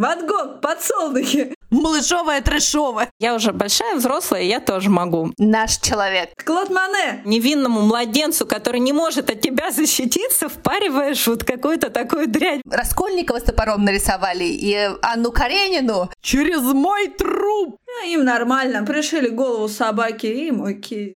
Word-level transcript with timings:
Ван 0.00 0.26
Гог, 0.26 0.62
подсолнухи. 0.62 1.54
Малышовая 1.68 2.40
трэшовая. 2.40 3.10
Я 3.18 3.34
уже 3.34 3.52
большая, 3.52 3.96
взрослая, 3.96 4.40
я 4.40 4.58
тоже 4.58 4.88
могу. 4.88 5.30
Наш 5.36 5.76
человек. 5.76 6.30
Клод 6.42 6.70
Мане. 6.70 7.20
Невинному 7.26 7.82
младенцу, 7.82 8.46
который 8.46 8.80
не 8.80 8.94
может 8.94 9.28
от 9.28 9.42
тебя 9.42 9.70
защититься, 9.70 10.48
впариваешь 10.48 11.26
вот 11.26 11.44
какую-то 11.44 11.90
такую 11.90 12.28
дрянь. 12.28 12.62
Раскольникова 12.64 13.40
с 13.40 13.42
топором 13.42 13.84
нарисовали 13.84 14.44
и 14.44 14.74
Анну 15.02 15.32
Каренину. 15.32 16.08
Через 16.22 16.62
мой 16.62 17.08
труп. 17.08 17.76
А 18.02 18.06
им 18.06 18.24
нормально. 18.24 18.86
Пришили 18.86 19.28
голову 19.28 19.68
собаки 19.68 20.24
и 20.24 20.46
им 20.46 20.64
окей. 20.64 21.14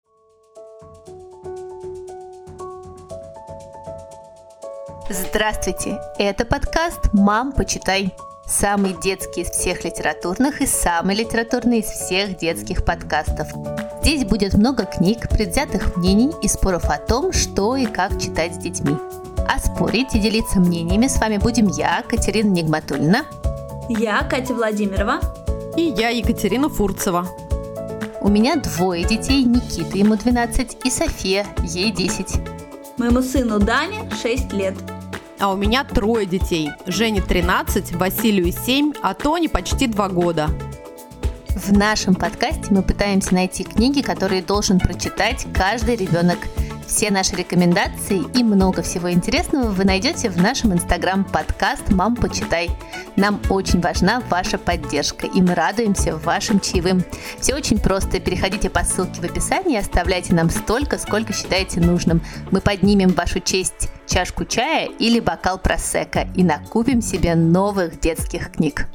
Здравствуйте! 5.07 6.00
Это 6.18 6.45
подкаст 6.45 7.13
«Мам, 7.13 7.52
почитай». 7.52 8.11
Самый 8.52 8.93
детский 9.02 9.41
из 9.41 9.49
всех 9.49 9.86
литературных 9.86 10.61
и 10.61 10.67
самый 10.67 11.16
литературный 11.16 11.80
из 11.80 11.85
всех 11.85 12.38
детских 12.38 12.84
подкастов. 12.84 13.48
Здесь 14.02 14.26
будет 14.26 14.55
много 14.55 14.84
книг, 14.84 15.30
предвзятых 15.30 15.95
мнений 15.95 16.31
и 16.41 16.49
споров 16.49 16.90
о 16.90 16.98
том, 16.98 17.31
что 17.31 17.77
и 17.77 17.85
как 17.85 18.20
читать 18.21 18.55
с 18.55 18.57
детьми. 18.57 18.98
А 19.48 19.57
спорить 19.57 20.13
и 20.16 20.20
делиться 20.20 20.59
мнениями 20.59 21.07
с 21.07 21.17
вами 21.17 21.38
будем 21.38 21.67
я, 21.67 22.03
Катерина 22.07 22.49
Нигматульна. 22.49 23.26
Я, 23.88 24.21
Катя 24.23 24.54
Владимирова. 24.54 25.21
И 25.77 25.84
я, 25.84 26.09
Екатерина 26.09 26.68
Фурцева. 26.68 27.26
У 28.20 28.27
меня 28.27 28.57
двое 28.57 29.05
детей, 29.05 29.45
Никита, 29.45 29.98
ему 29.98 30.18
12, 30.18 30.85
и 30.85 30.90
София, 30.90 31.48
ей 31.63 31.91
10. 31.91 32.35
Моему 32.98 33.21
сыну 33.21 33.59
Дане 33.59 34.09
6 34.21 34.52
лет. 34.52 34.76
А 35.41 35.52
у 35.52 35.58
меня 35.58 35.84
трое 35.84 36.27
детей. 36.27 36.70
Жене 36.86 37.20
13, 37.20 37.94
Василию 37.94 38.54
7, 38.54 38.94
а 39.02 39.16
Тоне 39.16 39.49
почти 39.49 39.88
2 39.88 40.09
года. 40.09 40.52
В 41.49 41.73
нашем 41.73 42.13
подкасте 42.13 42.68
мы 42.70 42.84
пытаемся 42.84 43.34
найти 43.34 43.63
книги, 43.63 44.02
которые 44.02 44.43
должен 44.43 44.80
прочитать 44.80 45.48
каждый 45.52 45.96
ребенок. 45.96 46.38
Все 46.91 47.09
наши 47.09 47.37
рекомендации 47.37 48.21
и 48.37 48.43
много 48.43 48.81
всего 48.81 49.09
интересного 49.09 49.70
вы 49.70 49.85
найдете 49.85 50.29
в 50.29 50.35
нашем 50.35 50.73
инстаграм 50.73 51.23
подкаст 51.23 51.89
«Мам, 51.89 52.17
почитай». 52.17 52.70
Нам 53.15 53.39
очень 53.49 53.79
важна 53.79 54.21
ваша 54.29 54.57
поддержка, 54.57 55.25
и 55.25 55.41
мы 55.41 55.55
радуемся 55.55 56.17
вашим 56.17 56.59
чаевым. 56.59 57.05
Все 57.39 57.55
очень 57.55 57.79
просто. 57.79 58.19
Переходите 58.19 58.69
по 58.69 58.84
ссылке 58.84 59.21
в 59.21 59.23
описании 59.23 59.75
и 59.75 59.79
оставляйте 59.79 60.35
нам 60.35 60.49
столько, 60.49 60.97
сколько 60.97 61.31
считаете 61.31 61.79
нужным. 61.79 62.21
Мы 62.51 62.59
поднимем 62.59 63.12
вашу 63.12 63.39
честь 63.39 63.87
чашку 64.06 64.44
чая 64.44 64.89
или 65.00 65.22
бокал 65.22 65.59
просека 65.59 66.28
и 66.35 66.44
накупим 66.44 67.01
себе 67.01 67.35
новых 67.35 68.01
детских 68.01 68.51
книг. 68.51 68.88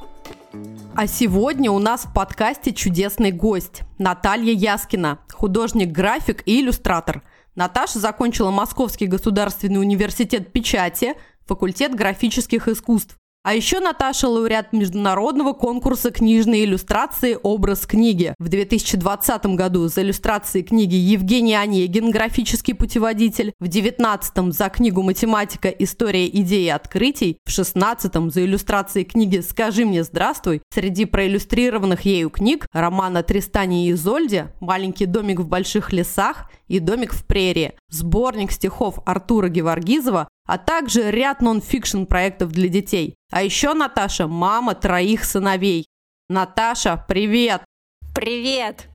А 0.95 1.07
сегодня 1.07 1.71
у 1.71 1.79
нас 1.79 2.05
в 2.05 2.13
подкасте 2.13 2.73
чудесный 2.73 3.31
гость– 3.31 3.81
Наталья 3.97 4.53
Яскина, 4.53 5.17
художник-график 5.31 6.43
и 6.45 6.61
иллюстратор. 6.61 7.23
Наташа 7.57 7.97
закончила 7.97 8.51
Московский 8.51 9.07
государственный 9.07 9.81
университет 9.81 10.53
печати, 10.53 11.15
факультет 11.47 11.95
графических 11.95 12.67
искусств. 12.67 13.17
А 13.47 13.53
еще 13.53 13.79
Наташа 13.79 14.27
лауреат 14.27 14.73
международного 14.73 15.53
конкурса 15.53 16.11
книжной 16.11 16.65
иллюстрации 16.65 17.39
«Образ 17.41 17.85
книги». 17.85 18.33
В 18.39 18.49
2020 18.49 19.45
году 19.55 19.87
за 19.87 20.01
иллюстрации 20.01 20.63
книги 20.63 20.95
Евгений 20.95 21.55
Онегин, 21.55 22.11
графический 22.11 22.75
путеводитель. 22.75 23.53
В 23.61 23.69
2019 23.69 24.53
за 24.53 24.67
книгу 24.67 25.01
«Математика. 25.01 25.69
История 25.69 26.27
идей 26.27 26.65
и 26.65 26.69
открытий». 26.69 27.37
В 27.45 27.55
2016 27.55 28.33
за 28.33 28.43
иллюстрации 28.43 29.05
книги 29.05 29.39
«Скажи 29.39 29.85
мне 29.85 30.03
здравствуй». 30.03 30.61
Среди 30.73 31.05
проиллюстрированных 31.05 32.01
ею 32.01 32.29
книг 32.29 32.67
романа 32.73 33.23
Тристани 33.23 33.87
и 33.87 33.93
Изольде 33.93 34.53
«Маленький 34.59 35.05
домик 35.05 35.39
в 35.39 35.47
больших 35.47 35.93
лесах» 35.93 36.51
и 36.67 36.79
«Домик 36.79 37.13
в 37.13 37.25
прерии», 37.25 37.75
сборник 37.89 38.51
стихов 38.51 38.99
Артура 39.05 39.47
Геворгизова, 39.47 40.27
а 40.47 40.57
также 40.57 41.11
ряд 41.11 41.41
нон-фикшн 41.41 42.05
проектов 42.05 42.51
для 42.51 42.69
детей. 42.69 43.15
А 43.31 43.43
еще 43.43 43.73
Наташа– 43.73 44.27
мама 44.27 44.73
троих 44.73 45.23
сыновей. 45.23 45.85
Наташа, 46.29 47.05
привет! 47.07 47.61
Привет! 48.15 48.87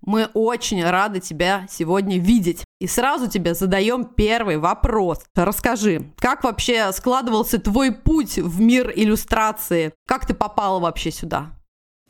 Мы 0.00 0.30
очень 0.32 0.82
рады 0.82 1.20
тебя 1.20 1.66
сегодня 1.68 2.18
видеть. 2.18 2.64
И 2.80 2.86
сразу 2.86 3.28
тебе 3.28 3.54
задаем 3.54 4.04
первый 4.06 4.56
вопрос. 4.56 5.22
Расскажи, 5.34 6.12
как 6.16 6.42
вообще 6.42 6.90
складывался 6.92 7.58
твой 7.58 7.92
путь 7.92 8.38
в 8.38 8.60
мир 8.60 8.90
иллюстрации? 8.94 9.92
Как 10.06 10.26
ты 10.26 10.32
попала 10.32 10.80
вообще 10.80 11.10
сюда? 11.10 11.50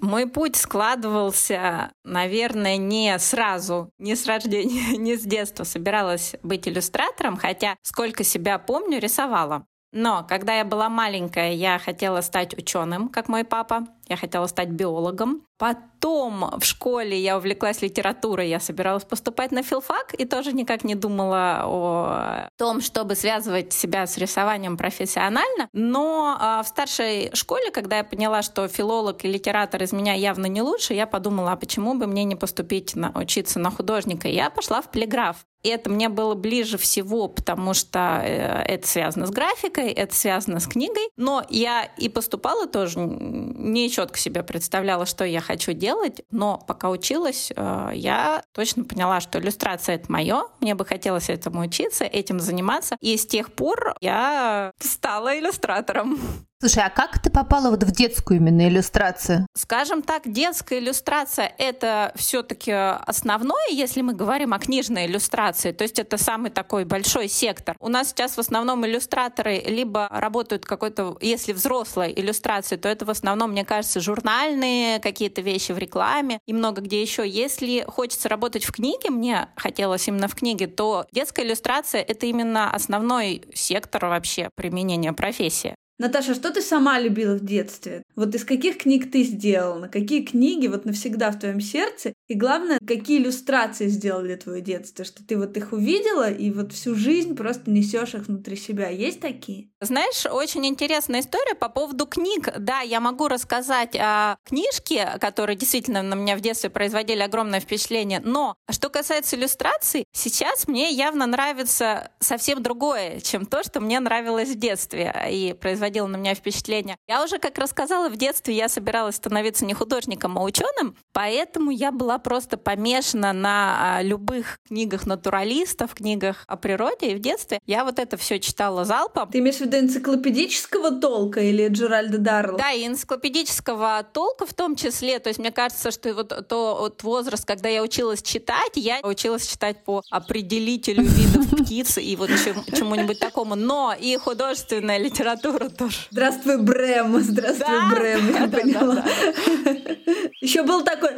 Мой 0.01 0.27
путь 0.27 0.57
складывался, 0.57 1.93
наверное, 2.05 2.79
не 2.79 3.19
сразу, 3.19 3.91
не 3.99 4.17
с 4.17 4.27
рождения, 4.27 4.97
не 4.97 5.17
с 5.17 5.23
детства. 5.23 5.65
Собиралась 5.65 6.35
быть 6.43 6.67
иллюстратором, 6.67 7.37
хотя 7.37 7.77
сколько 7.83 8.25
себя 8.25 8.59
помню, 8.59 8.99
рисовала. 8.99 9.67
Но 9.93 10.25
когда 10.27 10.57
я 10.57 10.65
была 10.65 10.89
маленькая, 10.89 11.53
я 11.53 11.79
хотела 11.79 12.21
стать 12.21 12.57
ученым, 12.57 13.09
как 13.09 13.29
мой 13.29 13.45
папа. 13.45 13.87
Я 14.11 14.17
хотела 14.17 14.49
стать 14.49 14.71
биологом. 14.71 15.43
Потом 15.57 16.51
в 16.59 16.65
школе 16.65 17.17
я 17.17 17.37
увлеклась 17.37 17.81
литературой, 17.81 18.49
я 18.49 18.59
собиралась 18.59 19.05
поступать 19.05 19.53
на 19.53 19.63
филфак 19.63 20.15
и 20.19 20.25
тоже 20.25 20.53
никак 20.53 20.83
не 20.83 20.97
думала 20.97 21.63
о 21.65 22.49
том, 22.59 22.81
чтобы 22.81 23.15
связывать 23.15 23.73
себя 23.73 24.09
с 24.09 24.19
рисованием 24.19 24.77
профессионально. 24.77 25.69
Но 25.73 26.37
э, 26.41 26.65
в 26.65 26.67
старшей 26.67 27.31
школе, 27.37 27.71
когда 27.71 27.99
я 27.99 28.05
поняла, 28.05 28.43
что 28.43 28.67
филолог 28.67 29.25
и 29.25 29.29
литератор 29.29 29.81
из 29.81 29.93
меня 29.93 30.15
явно 30.15 30.47
не 30.47 30.61
лучше, 30.61 30.93
я 30.95 31.07
подумала, 31.07 31.53
а 31.53 31.57
почему 31.57 31.95
бы 31.95 32.09
мне 32.09 32.25
не 32.25 32.35
поступить 32.35 32.97
на, 32.97 33.13
учиться 33.15 33.61
на 33.61 33.71
художника? 33.71 34.27
Я 34.27 34.51
пошла 34.51 34.83
в 34.83 34.91
полиграф. 34.91 35.37
И 35.63 35.69
это 35.69 35.91
мне 35.91 36.09
было 36.09 36.35
ближе 36.35 36.79
всего, 36.79 37.29
потому 37.29 37.75
что 37.75 38.23
э, 38.25 38.63
это 38.63 38.89
связано 38.89 39.27
с 39.27 39.31
графикой, 39.31 39.91
это 39.91 40.15
связано 40.15 40.59
с 40.59 40.67
книгой. 40.67 41.07
Но 41.17 41.45
я 41.51 41.85
и 41.99 42.09
поступала 42.09 42.67
тоже 42.67 42.99
не 42.99 43.87
четко 44.01 44.19
себе 44.19 44.43
представляла, 44.43 45.05
что 45.05 45.25
я 45.25 45.41
хочу 45.41 45.73
делать, 45.73 46.23
но 46.31 46.57
пока 46.57 46.89
училась, 46.89 47.53
э, 47.55 47.91
я 47.95 48.43
точно 48.53 48.85
поняла, 48.85 49.21
что 49.21 49.39
иллюстрация— 49.39 49.95
это 49.97 50.11
мое, 50.11 50.45
мне 50.61 50.75
бы 50.75 50.87
хотелось 50.87 51.29
этому 51.29 51.61
учиться, 51.61 52.05
этим 52.05 52.41
заниматься, 52.41 52.97
и 53.01 53.17
с 53.19 53.27
тех 53.27 53.53
пор 53.53 53.95
я 54.01 54.73
стала 54.79 55.39
иллюстратором. 55.39 56.19
Слушай, 56.63 56.83
а 56.85 56.91
как 56.91 57.19
ты 57.19 57.31
попала 57.31 57.71
вот 57.71 57.83
в 57.85 57.91
детскую 57.91 58.39
именно 58.39 58.69
иллюстрацию? 58.69 59.47
Скажем 59.57 60.03
так, 60.03 60.31
детская 60.31 60.79
иллюстрация— 60.79 61.51
это 61.59 62.13
все 62.17 62.43
таки 62.43 62.71
основное, 62.71 63.71
если 63.71 64.03
мы 64.03 64.13
говорим 64.13 64.53
о 64.53 64.59
книжной 64.59 65.07
иллюстрации, 65.07 65.73
то 65.73 65.85
есть 65.85 65.99
это 65.99 66.19
самый 66.19 66.51
такой 66.51 66.85
большой 66.85 67.29
сектор. 67.29 67.77
У 67.81 67.89
нас 67.89 68.11
сейчас 68.11 68.37
в 68.37 68.41
основном 68.41 68.85
иллюстраторы 68.85 69.63
либо 69.67 70.07
работают 70.11 70.67
какой-то, 70.67 71.17
если 71.23 71.55
взрослой 71.55 72.13
иллюстрации, 72.15 72.77
то 72.77 72.91
это 72.91 73.07
в 73.07 73.11
основном, 73.11 73.53
мне 73.53 73.65
кажется, 73.65 74.01
журнальные 74.01 74.99
какие-то 74.99 75.41
вещи 75.41 75.73
в 75.73 75.79
рекламе 75.79 76.41
и 76.47 76.53
много 76.53 76.83
где 76.83 77.01
еще. 77.01 77.27
Если 77.27 77.87
хочется 77.89 78.29
работать 78.29 78.65
в 78.65 78.73
книге, 78.73 79.09
мне 79.09 79.49
хотелось 79.57 80.07
именно 80.09 80.29
в 80.29 80.35
книге, 80.35 80.67
то 80.67 81.07
детская 81.11 81.47
иллюстрация— 81.47 82.03
это 82.07 82.27
именно 82.27 82.71
основной 82.71 83.45
сектор 83.55 84.05
вообще 84.05 84.51
применения 84.57 85.15
профессии. 85.15 85.75
Наташа, 86.01 86.35
что 86.35 86.51
ты 86.51 86.63
сама 86.63 86.99
любила 86.99 87.35
в 87.35 87.45
детстве? 87.45 88.03
Вот 88.17 88.35
из 88.35 88.47
каких 88.47 88.79
книг 88.79 89.11
ты 89.11 89.23
сделала? 89.23 89.87
Какие 89.87 90.25
книги 90.25 90.67
вот 90.67 90.87
навсегда 90.87 91.31
в 91.31 91.39
твоем 91.39 91.61
сердце? 91.61 92.15
И 92.31 92.37
главное, 92.37 92.79
какие 92.87 93.19
иллюстрации 93.19 93.89
сделали 93.89 94.37
твое 94.37 94.63
детство? 94.63 95.05
Что 95.05 95.27
ты 95.27 95.37
вот 95.37 95.57
их 95.57 95.73
увидела 95.73 96.31
и 96.31 96.53
вот 96.53 96.73
всю 96.73 96.95
жизнь 96.95 97.35
просто 97.35 97.73
несешь 97.73 98.15
их 98.15 98.29
внутри 98.29 98.55
себя. 98.55 98.89
Есть 98.89 99.21
такие? 99.21 99.71
Знаешь, 99.81 100.27
очень 100.27 100.65
интересная 100.65 101.23
история 101.23 101.57
по 101.57 101.69
поводу 101.69 102.07
книг. 102.07 102.51
Да, 102.57 102.83
я 102.83 103.01
могу 103.01 103.27
рассказать 103.27 103.97
о 103.97 104.37
книжке, 104.45 105.09
которые 105.21 105.57
действительно 105.57 106.03
на 106.03 106.15
меня 106.15 106.37
в 106.37 106.41
детстве 106.41 106.71
производили 106.71 107.21
огромное 107.21 107.59
впечатление. 107.59 108.21
Но 108.23 108.55
что 108.71 108.91
касается 108.91 109.35
иллюстраций, 109.35 110.05
сейчас 110.13 110.69
мне 110.69 110.93
явно 110.93 111.27
нравится 111.27 112.13
совсем 112.21 112.63
другое, 112.63 113.19
чем 113.19 113.45
то, 113.45 113.65
что 113.65 113.81
мне 113.81 113.99
нравилось 113.99 114.51
в 114.51 114.55
детстве 114.57 115.13
и 115.29 115.53
производило 115.53 116.07
на 116.07 116.17
меня 116.17 116.37
впечатление. 116.37 116.97
Я 117.09 117.25
уже, 117.25 117.39
как 117.39 117.59
рассказала, 117.59 118.09
в 118.09 118.17
детстве 118.17 118.55
я 118.55 118.69
собиралась 118.69 119.17
становиться 119.17 119.65
не 119.65 119.75
художником, 119.75 120.39
а 120.39 120.45
ученым, 120.45 120.95
поэтому 121.13 121.73
я 121.73 121.91
была 121.91 122.20
просто 122.21 122.57
помешана 122.57 123.33
на 123.33 123.97
а, 123.99 124.03
любых 124.03 124.59
книгах 124.69 125.07
натуралистов, 125.07 125.95
книгах 125.95 126.45
о 126.47 126.57
природе, 126.57 127.13
и 127.13 127.15
в 127.15 127.19
детстве 127.19 127.61
я 127.67 127.85
вот 127.85 127.99
это 127.99 128.17
все 128.17 128.39
читала 128.39 128.85
залпом. 128.85 129.29
Ты 129.31 129.39
имеешь 129.39 129.57
в 129.57 129.61
виду 129.63 129.79
энциклопедического 129.79 130.93
толка 130.93 131.41
или 131.41 131.69
Джеральда 131.69 132.19
Даррелла? 132.19 132.59
Да, 132.59 132.73
и 132.73 132.87
энциклопедического 132.87 134.07
толка 134.13 134.47
в 134.47 134.55
том 134.55 134.77
числе. 134.77 135.19
То 135.19 135.29
есть 135.29 135.41
мне 135.41 135.51
кажется, 135.51 135.91
что 135.91 136.13
вот 136.15 136.49
тот 136.49 137.03
возраст, 137.03 137.45
когда 137.45 137.69
я 137.69 137.83
училась 137.83 138.23
читать, 138.23 138.73
я 138.77 139.01
училась 139.03 139.47
читать 139.47 139.85
по 139.85 140.03
определителю 140.11 141.03
видов 141.03 141.51
птиц 141.59 141.99
и 141.99 142.17
вот 142.17 142.31
чему-нибудь 142.31 143.19
такому. 143.19 143.55
Но 143.55 143.95
и 143.99 144.17
художественная 144.17 144.99
литература 144.99 145.69
тоже. 145.69 145.99
Здравствуй, 146.11 146.59
Брэм. 146.59 147.21
Здравствуй, 147.21 147.67
да? 147.67 147.89
Брэм, 147.91 148.33
я 148.35 148.47
да, 148.47 148.59
поняла. 148.59 148.95
Да, 148.95 149.05
да. 149.65 149.97
Еще 150.41 150.63
был 150.63 150.83
такой 150.83 151.11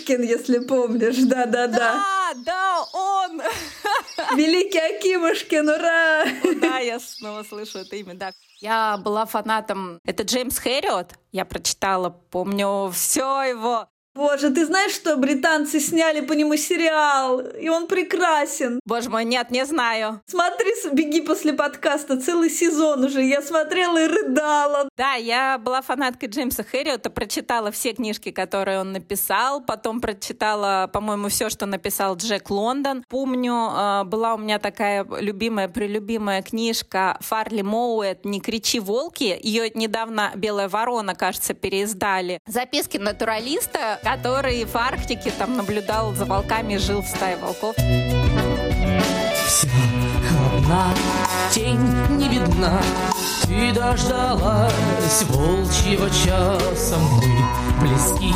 Акимушкин, 0.00 0.22
если 0.22 0.58
помнишь. 0.60 1.16
Да-да-да. 1.16 1.68
Да, 1.68 2.34
да, 2.44 2.84
он. 2.92 3.42
Великий 4.36 4.78
Акимушкин, 4.78 5.68
ура! 5.68 6.24
Да, 6.60 6.78
я 6.78 7.00
снова 7.00 7.42
слышу 7.42 7.78
это 7.78 7.96
имя, 7.96 8.14
да. 8.14 8.32
Я 8.60 8.98
была 8.98 9.26
фанатом. 9.26 10.00
Это 10.04 10.22
Джеймс 10.22 10.58
Хэриот. 10.58 11.14
Я 11.32 11.44
прочитала, 11.44 12.10
помню, 12.10 12.90
все 12.92 13.42
его 13.42 13.88
Боже, 14.20 14.50
ты 14.50 14.66
знаешь, 14.66 14.92
что 14.92 15.16
британцы 15.16 15.80
сняли 15.80 16.20
по 16.20 16.34
нему 16.34 16.54
сериал, 16.54 17.40
и 17.40 17.70
он 17.70 17.86
прекрасен. 17.86 18.78
Боже 18.84 19.08
мой, 19.08 19.24
нет, 19.24 19.50
не 19.50 19.64
знаю. 19.64 20.20
Смотри, 20.26 20.70
беги 20.92 21.22
после 21.22 21.54
подкаста, 21.54 22.20
целый 22.20 22.50
сезон 22.50 23.02
уже. 23.02 23.22
Я 23.22 23.40
смотрела 23.40 23.96
и 23.96 24.06
рыдала. 24.06 24.90
Да, 24.98 25.14
я 25.14 25.56
была 25.56 25.80
фанаткой 25.80 26.28
Джеймса 26.28 26.62
Хэрриота, 26.62 27.08
прочитала 27.08 27.70
все 27.70 27.94
книжки, 27.94 28.30
которые 28.30 28.80
он 28.80 28.92
написал, 28.92 29.62
потом 29.62 30.02
прочитала, 30.02 30.90
по-моему, 30.92 31.30
все, 31.30 31.48
что 31.48 31.64
написал 31.64 32.14
Джек 32.16 32.50
Лондон. 32.50 33.02
Помню, 33.08 33.70
э, 33.74 34.04
была 34.04 34.34
у 34.34 34.36
меня 34.38 34.58
такая 34.58 35.06
любимая, 35.18 35.68
прелюбимая 35.68 36.42
книжка 36.42 37.16
Фарли 37.20 37.62
Моуэт 37.62 38.26
«Не 38.26 38.42
кричи, 38.42 38.80
волки». 38.80 39.38
Ее 39.42 39.70
недавно 39.70 40.32
«Белая 40.34 40.68
ворона», 40.68 41.14
кажется, 41.14 41.54
переиздали. 41.54 42.38
Записки 42.46 42.98
натуралиста, 42.98 43.98
который 44.10 44.64
в 44.64 44.74
Арктике 44.76 45.30
там 45.30 45.56
наблюдал 45.56 46.12
за 46.14 46.24
волками 46.24 46.74
и 46.74 46.78
жил 46.78 47.00
в 47.00 47.06
стае 47.06 47.36
волков. 47.36 47.76
Холодна, 50.28 50.92
тень 51.52 51.78
не 52.16 52.28
видна, 52.28 52.82
Ты 53.42 53.72
дождалась 53.72 55.24
волчьего 55.28 56.10
часа. 56.10 56.96
Мы 56.98 57.88
близки, 57.88 58.34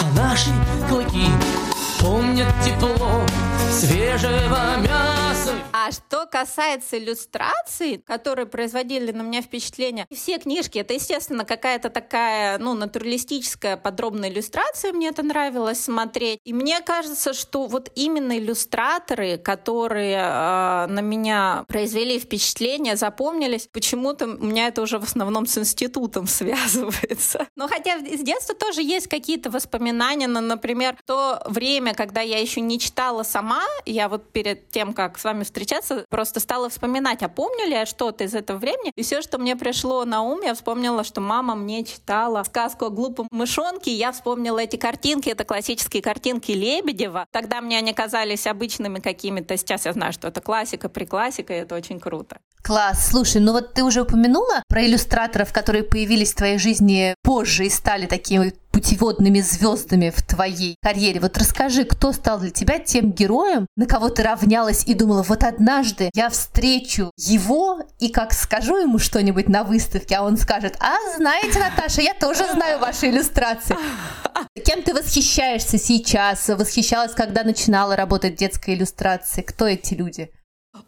а 0.00 0.16
наши 0.16 0.50
клыки 0.88 1.28
помнят 2.04 2.52
тепло 2.62 3.24
свежего 3.70 4.76
мяса. 4.80 5.52
А 5.72 5.90
что 5.90 6.26
касается 6.26 6.98
иллюстраций, 6.98 7.98
которые 8.06 8.46
производили 8.46 9.10
на 9.10 9.22
меня 9.22 9.42
впечатление, 9.42 10.06
все 10.12 10.38
книжки, 10.38 10.78
это, 10.78 10.94
естественно, 10.94 11.44
какая-то 11.44 11.90
такая, 11.90 12.58
ну, 12.58 12.74
натуралистическая 12.74 13.76
подробная 13.76 14.30
иллюстрация, 14.30 14.92
мне 14.92 15.08
это 15.08 15.22
нравилось 15.22 15.80
смотреть. 15.80 16.40
И 16.44 16.52
мне 16.52 16.80
кажется, 16.80 17.34
что 17.34 17.66
вот 17.66 17.90
именно 17.94 18.38
иллюстраторы, 18.38 19.36
которые 19.36 20.16
э, 20.16 20.86
на 20.86 21.00
меня 21.00 21.64
произвели 21.68 22.18
впечатление, 22.18 22.96
запомнились, 22.96 23.68
почему-то 23.72 24.26
у 24.26 24.44
меня 24.44 24.68
это 24.68 24.82
уже 24.82 24.98
в 24.98 25.04
основном 25.04 25.46
с 25.46 25.58
институтом 25.58 26.26
связывается. 26.28 27.48
Но 27.56 27.66
хотя 27.68 27.98
с 27.98 28.20
детства 28.20 28.54
тоже 28.54 28.82
есть 28.82 29.08
какие-то 29.08 29.50
воспоминания, 29.50 30.28
но, 30.28 30.40
например, 30.40 30.96
то 31.04 31.42
время, 31.46 31.93
когда 31.94 32.20
я 32.20 32.38
еще 32.38 32.60
не 32.60 32.78
читала 32.78 33.22
сама, 33.22 33.62
я 33.86 34.08
вот 34.08 34.30
перед 34.30 34.68
тем, 34.70 34.92
как 34.92 35.18
с 35.18 35.24
вами 35.24 35.44
встречаться, 35.44 36.04
просто 36.08 36.40
стала 36.40 36.68
вспоминать, 36.68 37.22
а 37.22 37.28
помню 37.28 37.66
ли 37.66 37.72
я 37.72 37.86
что-то 37.86 38.24
из 38.24 38.34
этого 38.34 38.58
времени, 38.58 38.92
и 38.96 39.02
все, 39.02 39.22
что 39.22 39.38
мне 39.38 39.56
пришло 39.56 40.04
на 40.04 40.22
ум, 40.22 40.40
я 40.42 40.54
вспомнила, 40.54 41.04
что 41.04 41.20
мама 41.20 41.54
мне 41.54 41.84
читала 41.84 42.42
сказку 42.44 42.86
о 42.86 42.90
глупом 42.90 43.28
мышонке, 43.30 43.92
я 43.92 44.12
вспомнила 44.12 44.58
эти 44.58 44.76
картинки, 44.76 45.28
это 45.28 45.44
классические 45.44 46.02
картинки 46.02 46.52
Лебедева. 46.52 47.26
Тогда 47.30 47.60
мне 47.60 47.78
они 47.78 47.92
казались 47.92 48.46
обычными 48.46 49.00
какими-то, 49.00 49.56
сейчас 49.56 49.86
я 49.86 49.92
знаю, 49.92 50.12
что 50.12 50.28
это 50.28 50.40
классика, 50.40 50.88
приклассика, 50.88 51.52
и 51.52 51.58
это 51.58 51.74
очень 51.74 52.00
круто. 52.00 52.38
Класс. 52.62 53.08
Слушай, 53.10 53.42
ну 53.42 53.52
вот 53.52 53.74
ты 53.74 53.84
уже 53.84 54.00
упомянула 54.00 54.62
про 54.68 54.86
иллюстраторов, 54.86 55.52
которые 55.52 55.84
появились 55.84 56.32
в 56.32 56.36
твоей 56.36 56.56
жизни 56.56 57.14
позже 57.22 57.66
и 57.66 57.70
стали 57.70 58.06
такими 58.06 58.54
путеводными 58.74 59.38
звездами 59.38 60.10
в 60.10 60.20
твоей 60.22 60.76
карьере. 60.82 61.20
Вот 61.20 61.38
расскажи, 61.38 61.84
кто 61.84 62.12
стал 62.12 62.40
для 62.40 62.50
тебя 62.50 62.80
тем 62.80 63.12
героем, 63.12 63.68
на 63.76 63.86
кого 63.86 64.08
ты 64.08 64.24
равнялась 64.24 64.84
и 64.84 64.94
думала, 64.94 65.22
вот 65.22 65.44
однажды 65.44 66.10
я 66.12 66.28
встречу 66.28 67.12
его, 67.16 67.82
и 68.00 68.08
как 68.08 68.32
скажу 68.32 68.76
ему 68.76 68.98
что-нибудь 68.98 69.48
на 69.48 69.62
выставке, 69.62 70.16
а 70.16 70.22
он 70.24 70.36
скажет, 70.36 70.76
а 70.80 70.96
знаете, 71.16 71.60
Наташа, 71.60 72.00
я 72.00 72.14
тоже 72.14 72.44
знаю 72.52 72.80
ваши 72.80 73.10
иллюстрации. 73.10 73.76
Кем 74.66 74.82
ты 74.82 74.92
восхищаешься 74.92 75.78
сейчас? 75.78 76.48
Восхищалась, 76.48 77.12
когда 77.12 77.44
начинала 77.44 77.94
работать 77.94 78.34
детской 78.34 78.74
иллюстрацией? 78.74 79.46
Кто 79.46 79.68
эти 79.68 79.94
люди? 79.94 80.30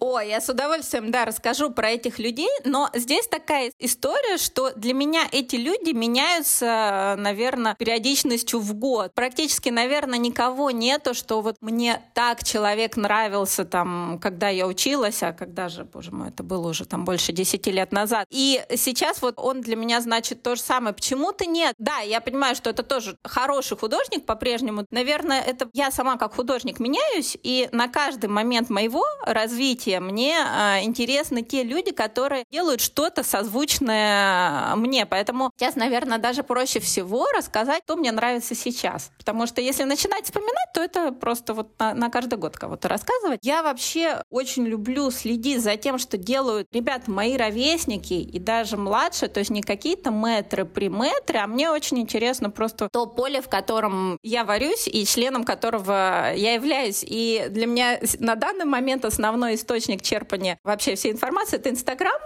О, 0.00 0.18
я 0.18 0.40
с 0.40 0.48
удовольствием, 0.48 1.12
да, 1.12 1.24
расскажу 1.24 1.70
про 1.70 1.90
этих 1.90 2.18
людей, 2.18 2.50
но 2.64 2.90
здесь 2.92 3.28
такая 3.28 3.72
история, 3.78 4.36
что 4.36 4.72
для 4.74 4.92
меня 4.92 5.28
эти 5.30 5.54
люди 5.54 5.92
меняются, 5.92 7.14
наверное, 7.18 7.76
периодичностью 7.76 8.58
в 8.58 8.74
год. 8.74 9.12
Практически, 9.14 9.68
наверное, 9.68 10.18
никого 10.18 10.72
нету, 10.72 11.14
что 11.14 11.40
вот 11.40 11.56
мне 11.60 12.02
так 12.14 12.42
человек 12.42 12.96
нравился 12.96 13.64
там, 13.64 14.18
когда 14.20 14.48
я 14.48 14.66
училась, 14.66 15.22
а 15.22 15.32
когда 15.32 15.68
же, 15.68 15.84
боже 15.84 16.10
мой, 16.10 16.30
это 16.30 16.42
было 16.42 16.68
уже 16.68 16.84
там 16.84 17.04
больше 17.04 17.32
10 17.32 17.64
лет 17.68 17.92
назад. 17.92 18.26
И 18.30 18.60
сейчас 18.76 19.22
вот 19.22 19.34
он 19.36 19.60
для 19.60 19.76
меня 19.76 20.00
значит 20.00 20.42
то 20.42 20.56
же 20.56 20.62
самое. 20.62 20.94
Почему-то 20.94 21.46
нет. 21.46 21.74
Да, 21.78 21.98
я 22.00 22.20
понимаю, 22.20 22.56
что 22.56 22.70
это 22.70 22.82
тоже 22.82 23.16
хороший 23.24 23.76
художник 23.76 24.26
по-прежнему. 24.26 24.84
Наверное, 24.90 25.40
это 25.40 25.68
я 25.74 25.92
сама 25.92 26.16
как 26.16 26.34
художник 26.34 26.80
меняюсь, 26.80 27.38
и 27.40 27.68
на 27.70 27.86
каждый 27.86 28.28
момент 28.28 28.68
моего 28.68 29.04
развития 29.24 29.75
развития. 29.76 30.00
Мне 30.00 30.36
э, 30.38 30.84
интересны 30.84 31.42
те 31.42 31.62
люди, 31.62 31.92
которые 31.92 32.44
делают 32.50 32.80
что-то 32.80 33.22
созвучное 33.22 34.74
мне. 34.76 35.06
Поэтому 35.06 35.50
сейчас, 35.56 35.76
наверное, 35.76 36.18
даже 36.18 36.42
проще 36.42 36.80
всего 36.80 37.26
рассказать, 37.36 37.82
что 37.84 37.96
мне 37.96 38.12
нравится 38.12 38.54
сейчас. 38.54 39.10
Потому 39.18 39.46
что 39.46 39.60
если 39.60 39.84
начинать 39.84 40.24
вспоминать, 40.24 40.68
то 40.74 40.80
это 40.80 41.12
просто 41.12 41.54
вот 41.54 41.68
на, 41.78 41.94
на 41.94 42.10
каждый 42.10 42.38
год 42.38 42.56
кого-то 42.56 42.88
рассказывать. 42.88 43.40
Я 43.42 43.62
вообще 43.62 44.22
очень 44.30 44.66
люблю 44.66 45.10
следить 45.10 45.62
за 45.62 45.76
тем, 45.76 45.98
что 45.98 46.16
делают 46.16 46.68
ребята, 46.72 47.10
мои 47.10 47.36
ровесники 47.36 48.14
и 48.14 48.38
даже 48.38 48.76
младше, 48.76 49.28
то 49.28 49.40
есть 49.40 49.50
не 49.50 49.62
какие-то 49.62 50.10
метры 50.10 50.64
при 50.64 50.88
метре, 50.88 51.40
а 51.40 51.46
мне 51.46 51.70
очень 51.70 51.98
интересно 51.98 52.50
просто 52.50 52.88
то 52.92 53.06
поле, 53.06 53.40
в 53.40 53.48
котором 53.48 54.18
я 54.22 54.44
варюсь 54.44 54.88
и 54.88 55.04
членом 55.04 55.44
которого 55.44 56.32
я 56.34 56.54
являюсь. 56.54 57.04
И 57.06 57.46
для 57.50 57.66
меня 57.66 57.98
на 58.18 58.34
данный 58.34 58.64
момент 58.64 59.04
основной 59.04 59.54
источник 59.66 60.02
черпания 60.02 60.58
вообще 60.64 60.94
всей 60.94 61.12
информации— 61.12 61.56
это 61.58 61.70
Инстаграм, 61.70 62.20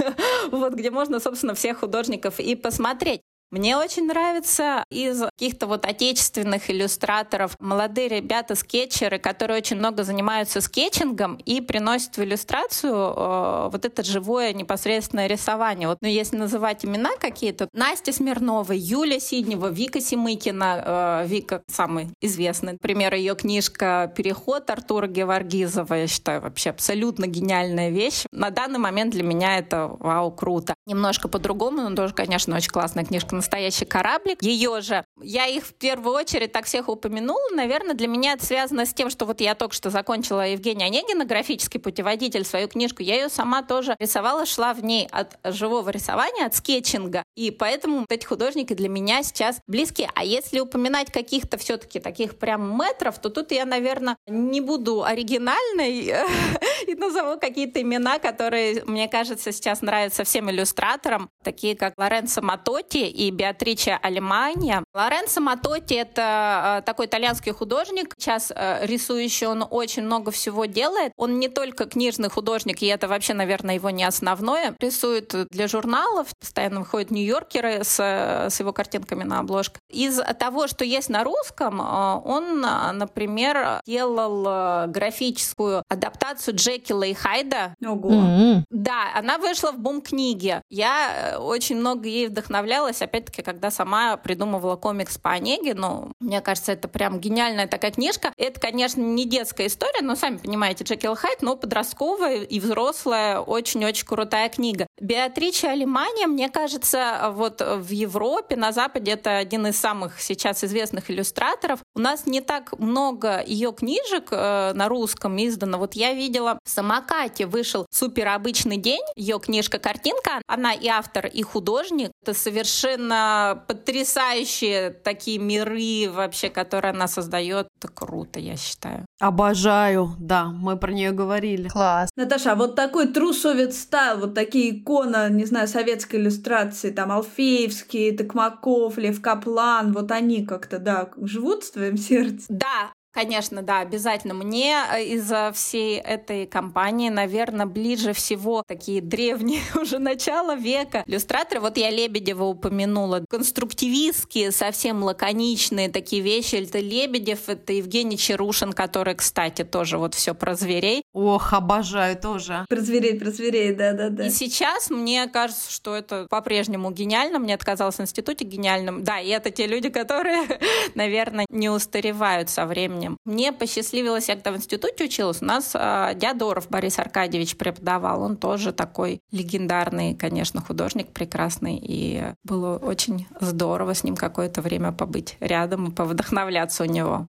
вот, 0.50 0.74
где 0.74 0.90
можно, 0.90 1.20
собственно, 1.20 1.54
всех 1.54 1.80
художников 1.80 2.40
и 2.40 2.54
посмотреть. 2.56 3.20
Мне 3.52 3.76
очень 3.76 4.06
нравится 4.06 4.84
из 4.90 5.20
каких-то 5.20 5.68
вот 5.68 5.84
отечественных 5.84 6.68
иллюстраторов 6.68 7.56
молодые 7.60 8.08
ребята-скетчеры, 8.08 9.20
которые 9.20 9.58
очень 9.58 9.76
много 9.76 10.02
занимаются 10.02 10.60
скетчингом 10.60 11.36
и 11.36 11.60
приносят 11.60 12.16
в 12.16 12.22
иллюстрацию 12.24 12.92
э, 12.92 13.68
вот 13.70 13.84
это 13.84 14.02
живое 14.02 14.52
непосредственное 14.52 15.28
рисование. 15.28 15.86
Вот, 15.86 15.98
ну, 16.00 16.08
если 16.08 16.36
называть 16.36 16.84
имена 16.84 17.10
какие-то, 17.20 17.68
Настя 17.72 18.12
Смирнова, 18.12 18.72
Юля 18.72 19.20
Сиднева, 19.20 19.68
Вика 19.68 20.00
Симыкина, 20.00 21.22
э, 21.22 21.26
Вика 21.28 21.62
самый 21.68 22.08
известный. 22.20 22.72
Например, 22.72 23.14
ее 23.14 23.36
книжка 23.36 24.12
«Переход» 24.16 24.68
Артура 24.70 25.06
Геворгизова, 25.06 25.94
я 25.94 26.06
считаю, 26.08 26.40
вообще 26.40 26.70
абсолютно 26.70 27.28
гениальная 27.28 27.90
вещь. 27.90 28.24
На 28.32 28.50
данный 28.50 28.80
момент 28.80 29.12
для 29.12 29.22
меня 29.22 29.58
это 29.58 29.86
вау, 29.86 30.32
круто. 30.32 30.74
Немножко 30.84 31.28
по-другому, 31.28 31.88
но 31.88 31.94
тоже, 31.94 32.12
конечно, 32.12 32.56
очень 32.56 32.70
классная 32.70 33.04
книжка 33.04 33.35
настоящий 33.36 33.84
кораблик. 33.84 34.42
Ее 34.42 34.80
же. 34.80 35.04
Я 35.20 35.46
их 35.46 35.64
в 35.64 35.74
первую 35.74 36.14
очередь 36.14 36.52
так 36.52 36.66
всех 36.66 36.88
упомянула. 36.88 37.50
Наверное, 37.52 37.94
для 37.94 38.08
меня 38.08 38.32
это 38.32 38.44
связано 38.44 38.86
с 38.86 38.92
тем, 38.92 39.10
что 39.10 39.26
вот 39.26 39.40
я 39.40 39.54
только 39.54 39.74
что 39.74 39.90
закончила 39.90 40.46
Евгения 40.48 40.86
Онегина, 40.86 41.24
графический 41.24 41.80
путеводитель, 41.80 42.44
свою 42.44 42.68
книжку. 42.68 43.02
Я 43.02 43.16
ее 43.16 43.28
сама 43.28 43.62
тоже 43.62 43.96
рисовала, 43.98 44.46
шла 44.46 44.74
в 44.74 44.82
ней 44.82 45.08
от 45.10 45.38
живого 45.44 45.90
рисования, 45.90 46.46
от 46.46 46.54
скетчинга. 46.54 47.22
И 47.34 47.50
поэтому 47.50 48.00
вот 48.00 48.12
эти 48.12 48.24
художники 48.24 48.72
для 48.72 48.88
меня 48.88 49.22
сейчас 49.22 49.60
близки. 49.66 50.08
А 50.14 50.24
если 50.24 50.60
упоминать 50.60 51.10
каких-то 51.12 51.56
все-таки 51.58 52.00
таких 52.00 52.38
прям 52.38 52.78
метров, 52.78 53.18
то 53.18 53.30
тут 53.30 53.52
я, 53.52 53.64
наверное, 53.64 54.16
не 54.26 54.60
буду 54.60 55.04
оригинальной 55.04 56.12
и 56.86 56.94
назову 56.94 57.38
какие-то 57.38 57.82
имена, 57.82 58.18
которые, 58.18 58.84
мне 58.84 59.08
кажется, 59.08 59.52
сейчас 59.52 59.82
нравятся 59.82 60.24
всем 60.24 60.50
иллюстраторам, 60.50 61.28
такие 61.42 61.76
как 61.76 61.94
Лоренцо 61.96 62.42
Матоти 62.42 62.98
и 62.98 63.25
и 63.28 63.30
Беатриче 63.30 63.98
Алиманья. 64.02 64.84
Лоренцо 64.94 65.40
Матотти— 65.40 65.94
это 65.94 66.82
такой 66.86 67.06
итальянский 67.06 67.52
художник, 67.52 68.14
сейчас 68.18 68.52
рисующий, 68.82 69.46
он 69.46 69.66
очень 69.68 70.02
много 70.02 70.30
всего 70.30 70.64
делает. 70.64 71.12
Он 71.16 71.38
не 71.38 71.48
только 71.48 71.86
книжный 71.86 72.30
художник, 72.30 72.82
и 72.82 72.86
это 72.86 73.08
вообще, 73.08 73.34
наверное, 73.34 73.74
его 73.74 73.90
не 73.90 74.04
основное. 74.04 74.74
Рисует 74.80 75.34
для 75.50 75.68
журналов, 75.68 76.28
постоянно 76.38 76.80
выходят 76.80 77.10
нью-йоркеры 77.10 77.84
с, 77.84 77.98
с 77.98 78.60
его 78.60 78.72
картинками 78.72 79.24
на 79.24 79.40
обложках. 79.40 79.80
Из 79.90 80.20
того, 80.38 80.66
что 80.68 80.84
есть 80.84 81.08
на 81.08 81.24
русском, 81.24 81.80
он, 81.80 82.60
например, 82.60 83.80
делал 83.86 84.88
графическую 84.88 85.82
адаптацию 85.88 86.56
Джекила 86.56 87.04
и 87.04 87.14
Хайда. 87.14 87.74
Ого. 87.84 88.10
Mm-hmm. 88.10 88.62
Да, 88.70 89.12
она 89.14 89.38
вышла 89.38 89.72
в 89.72 89.78
бум-книге. 89.78 90.62
Я 90.70 91.32
э, 91.32 91.36
очень 91.38 91.76
много 91.76 92.08
ей 92.08 92.28
вдохновлялась, 92.28 93.02
опять-таки, 93.16 93.42
когда 93.42 93.70
сама 93.70 94.16
придумывала 94.16 94.76
комикс 94.76 95.18
по 95.18 95.30
Онеге. 95.30 95.74
Ну, 95.74 96.12
мне 96.20 96.40
кажется, 96.40 96.72
это 96.72 96.88
прям 96.88 97.18
гениальная 97.18 97.66
такая 97.66 97.90
книжка. 97.90 98.32
Это, 98.36 98.60
конечно, 98.60 99.00
не 99.00 99.24
детская 99.24 99.66
история, 99.66 100.02
но, 100.02 100.14
сами 100.14 100.36
понимаете, 100.36 100.84
Джекил 100.84 101.14
Хайд, 101.14 101.42
но 101.42 101.56
подростковая 101.56 102.42
и 102.42 102.60
взрослая, 102.60 103.40
очень-очень 103.40 104.06
крутая 104.06 104.48
книга. 104.48 104.86
Беатрича 105.00 105.70
Алимания, 105.70 106.26
мне 106.26 106.50
кажется, 106.50 107.30
вот 107.32 107.60
в 107.60 107.90
Европе, 107.90 108.56
на 108.56 108.72
Западе 108.72 109.12
это 109.12 109.38
один 109.38 109.66
из 109.66 109.78
самых 109.78 110.20
сейчас 110.20 110.62
известных 110.62 111.10
иллюстраторов. 111.10 111.80
У 111.96 111.98
нас 111.98 112.26
не 112.26 112.42
так 112.42 112.78
много 112.78 113.42
ее 113.46 113.72
книжек 113.72 114.28
э, 114.30 114.74
на 114.74 114.86
русском 114.86 115.34
издано. 115.38 115.78
Вот 115.78 115.94
я 115.94 116.12
видела 116.12 116.58
в 116.62 116.68
«Самокате» 116.68 117.46
вышел 117.46 117.86
«Супер 117.90 118.28
обычный 118.28 118.76
день», 118.76 119.00
ее 119.16 119.40
книжка-картинка. 119.40 120.42
Она 120.46 120.74
и 120.74 120.88
автор, 120.88 121.24
и 121.24 121.40
художник. 121.40 122.10
Это 122.22 122.34
совершенно 122.34 123.64
потрясающие 123.66 124.90
такие 124.90 125.38
миры 125.38 126.10
вообще, 126.12 126.50
которые 126.50 126.90
она 126.90 127.08
создает. 127.08 127.68
Это 127.80 127.90
круто, 127.90 128.40
я 128.40 128.58
считаю. 128.58 129.06
Обожаю, 129.18 130.14
да, 130.18 130.44
мы 130.44 130.76
про 130.76 130.92
нее 130.92 131.12
говорили. 131.12 131.68
Класс. 131.68 132.10
Наташа, 132.14 132.52
а 132.52 132.56
вот 132.56 132.74
такой 132.74 133.10
совет 133.32 133.72
стайл, 133.72 134.18
вот 134.18 134.34
такие 134.34 134.78
иконы, 134.78 135.28
не 135.30 135.46
знаю, 135.46 135.66
советской 135.66 136.16
иллюстрации, 136.16 136.90
там 136.90 137.10
Алфеевский, 137.10 138.14
Токмаков, 138.14 138.98
Лев 138.98 139.22
Каплан, 139.22 139.94
вот 139.94 140.10
они 140.10 140.44
как-то, 140.44 140.78
да, 140.78 141.08
живут 141.22 141.64
в 141.64 141.85
твоем 141.86 141.96
сердце? 141.96 142.46
Да, 142.48 142.92
Конечно, 143.16 143.62
да, 143.62 143.80
обязательно. 143.80 144.34
Мне 144.34 144.76
э, 144.92 145.04
из-за 145.14 145.50
всей 145.54 145.98
этой 145.98 146.46
компании, 146.46 147.08
наверное, 147.08 147.64
ближе 147.64 148.12
всего 148.12 148.62
такие 148.62 149.00
древние 149.00 149.62
уже 149.74 149.98
начала 149.98 150.54
века 150.54 151.02
иллюстраторы. 151.06 151.60
Вот 151.60 151.78
я 151.78 151.90
Лебедева 151.90 152.44
упомянула. 152.44 153.24
Конструктивистские, 153.30 154.52
совсем 154.52 155.02
лаконичные 155.02 155.88
такие 155.88 156.20
вещи. 156.20 156.56
Это 156.56 156.78
Лебедев, 156.78 157.48
это 157.48 157.72
Евгений 157.72 158.18
Чарушин, 158.18 158.74
который, 158.74 159.14
кстати, 159.14 159.64
тоже 159.64 159.96
вот 159.96 160.14
все 160.14 160.34
про 160.34 160.54
зверей. 160.54 161.02
Ох, 161.14 161.54
обожаю 161.54 162.18
тоже. 162.18 162.66
Про 162.68 162.80
зверей, 162.82 163.18
про 163.18 163.30
зверей, 163.30 163.74
да-да-да. 163.74 164.26
И 164.26 164.30
сейчас 164.30 164.90
мне 164.90 165.26
кажется, 165.28 165.72
что 165.72 165.96
это 165.96 166.26
по-прежнему 166.28 166.90
гениально. 166.90 167.38
Мне 167.38 167.54
отказалось 167.54 167.96
в 167.96 168.02
институте 168.02 168.44
гениальным. 168.44 169.04
Да, 169.04 169.20
и 169.20 169.28
это 169.30 169.50
те 169.50 169.66
люди, 169.66 169.88
которые, 169.88 170.42
наверное, 170.94 171.46
не 171.48 171.70
устаревают 171.70 172.50
со 172.50 172.66
временем 172.66 173.05
временем. 173.06 173.18
Мне 173.24 173.52
посчастливилось, 173.52 174.28
я 174.28 174.34
когда 174.34 174.52
в 174.52 174.56
институте 174.56 175.04
училась, 175.04 175.42
у 175.42 175.44
нас 175.44 175.72
э, 175.74 176.12
Дядоров 176.16 176.68
Борис 176.68 176.98
Аркадьевич 176.98 177.56
преподавал. 177.56 178.22
Он 178.22 178.36
тоже 178.36 178.72
такой 178.72 179.20
легендарный, 179.30 180.14
конечно, 180.14 180.60
художник 180.60 181.12
прекрасный. 181.12 181.78
И 181.82 182.24
было 182.44 182.76
очень 182.78 183.26
здорово 183.40 183.94
с 183.94 184.04
ним 184.04 184.16
какое-то 184.16 184.62
время 184.62 184.92
побыть 184.92 185.36
рядом 185.40 185.86
и 185.86 185.94
повдохновляться 185.94 186.84
у 186.84 186.86
него. 186.86 187.26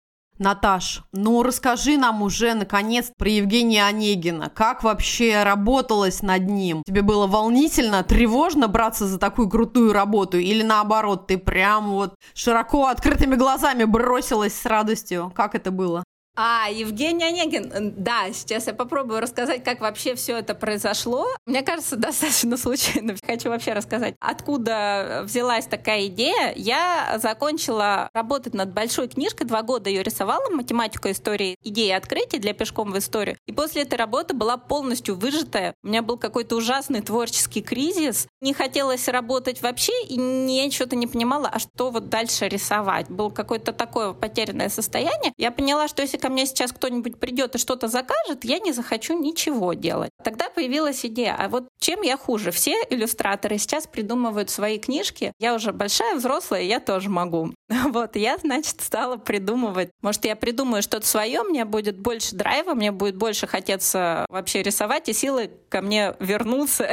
Наташ, 0.41 1.03
ну 1.13 1.43
расскажи 1.43 1.99
нам 1.99 2.23
уже, 2.23 2.55
наконец, 2.55 3.13
про 3.15 3.29
Евгения 3.29 3.85
Онегина. 3.85 4.49
Как 4.49 4.83
вообще 4.83 5.43
работалось 5.43 6.23
над 6.23 6.49
ним? 6.49 6.83
Тебе 6.87 7.03
было 7.03 7.27
волнительно, 7.27 8.03
тревожно 8.03 8.67
браться 8.67 9.07
за 9.07 9.19
такую 9.19 9.51
крутую 9.51 9.93
работу? 9.93 10.39
Или 10.39 10.63
наоборот, 10.63 11.27
ты 11.27 11.37
прям 11.37 11.91
вот 11.91 12.15
широко 12.33 12.87
открытыми 12.87 13.35
глазами 13.35 13.85
бросилась 13.85 14.55
с 14.55 14.65
радостью? 14.65 15.31
Как 15.37 15.55
это 15.55 15.71
было? 15.71 16.05
А, 16.43 16.71
Евгений 16.71 17.23
Онегин, 17.23 17.93
да, 17.99 18.33
сейчас 18.33 18.67
я 18.67 18.73
попробую 18.73 19.21
рассказать, 19.21 19.63
как 19.63 19.83
вообще 19.83 20.15
все 20.15 20.39
это 20.39 20.55
произошло. 20.55 21.27
Мне 21.45 21.61
кажется, 21.61 21.97
достаточно 21.97 22.57
случайно. 22.57 23.15
Хочу 23.27 23.51
вообще 23.51 23.75
рассказать, 23.75 24.15
откуда 24.21 25.21
взялась 25.25 25.67
такая 25.67 26.07
идея. 26.07 26.55
Я 26.57 27.19
закончила 27.23 28.09
работать 28.15 28.55
над 28.55 28.73
большой 28.73 29.09
книжкой, 29.09 29.49
два 29.49 29.61
года 29.61 29.91
ее 29.91 30.03
рисовала, 30.03 30.49
математику 30.49 31.11
истории, 31.11 31.57
идеи 31.63 31.91
открытия 31.91 32.39
для 32.39 32.55
пешком 32.55 32.91
в 32.91 32.97
историю. 32.97 33.37
И 33.47 33.53
после 33.53 33.83
этой 33.83 33.99
работы 33.99 34.33
была 34.33 34.57
полностью 34.57 35.17
выжатая. 35.17 35.75
У 35.83 35.89
меня 35.89 36.01
был 36.01 36.17
какой-то 36.17 36.57
ужасный 36.57 37.03
творческий 37.03 37.61
кризис. 37.61 38.29
Не 38.41 38.55
хотелось 38.55 39.09
работать 39.09 39.61
вообще, 39.61 39.93
и 40.05 40.17
не 40.17 40.71
что-то 40.71 40.97
не 40.97 41.07
понимала, 41.07 41.51
а 41.53 41.59
что 41.59 41.91
вот 41.91 42.09
дальше 42.09 42.49
рисовать. 42.49 43.11
Было 43.11 43.29
какое-то 43.29 43.75
такое 43.75 44.15
потерянное 44.15 44.71
состояние. 44.71 45.35
Я 45.37 45.51
поняла, 45.51 45.87
что 45.87 46.01
если 46.01 46.17
ко 46.17 46.30
мне 46.31 46.47
сейчас 46.47 46.73
кто-нибудь 46.73 47.19
придет 47.19 47.55
и 47.55 47.59
что-то 47.59 47.89
закажет, 47.89 48.45
я 48.45 48.59
не 48.59 48.73
захочу 48.73 49.19
ничего 49.19 49.75
делать. 49.75 50.11
Тогда 50.23 50.49
появилась 50.49 51.05
идея, 51.05 51.37
а 51.39 51.49
вот 51.49 51.69
чем 51.79 52.03
я 52.03 52.17
хуже? 52.17 52.51
Все 52.51 52.75
иллюстраторы 52.89 53.59
сейчас 53.59 53.87
придумывают 53.87 54.51
свои 54.51 54.79
книжки. 54.79 55.33
Я 55.39 55.55
уже 55.55 55.73
большая, 55.73 56.15
взрослая, 56.15 56.63
я 56.63 56.81
тоже 56.81 57.09
могу. 57.11 57.53
Вот, 57.91 58.15
я, 58.15 58.39
значит, 58.39 58.81
стала 58.81 59.17
придумывать. 59.17 59.91
Может, 60.01 60.25
я 60.25 60.37
придумаю 60.37 60.83
что-то 60.83 61.07
свое, 61.07 61.43
мне 61.43 61.65
будет 61.65 61.99
больше 61.99 62.37
драйва, 62.37 62.75
мне 62.75 62.93
будет 62.93 63.17
больше 63.17 63.47
хотеться 63.47 64.27
вообще 64.29 64.63
рисовать, 64.63 65.09
и 65.09 65.13
силы 65.13 65.51
ко 65.69 65.81
мне 65.81 66.15
вернутся, 66.21 66.91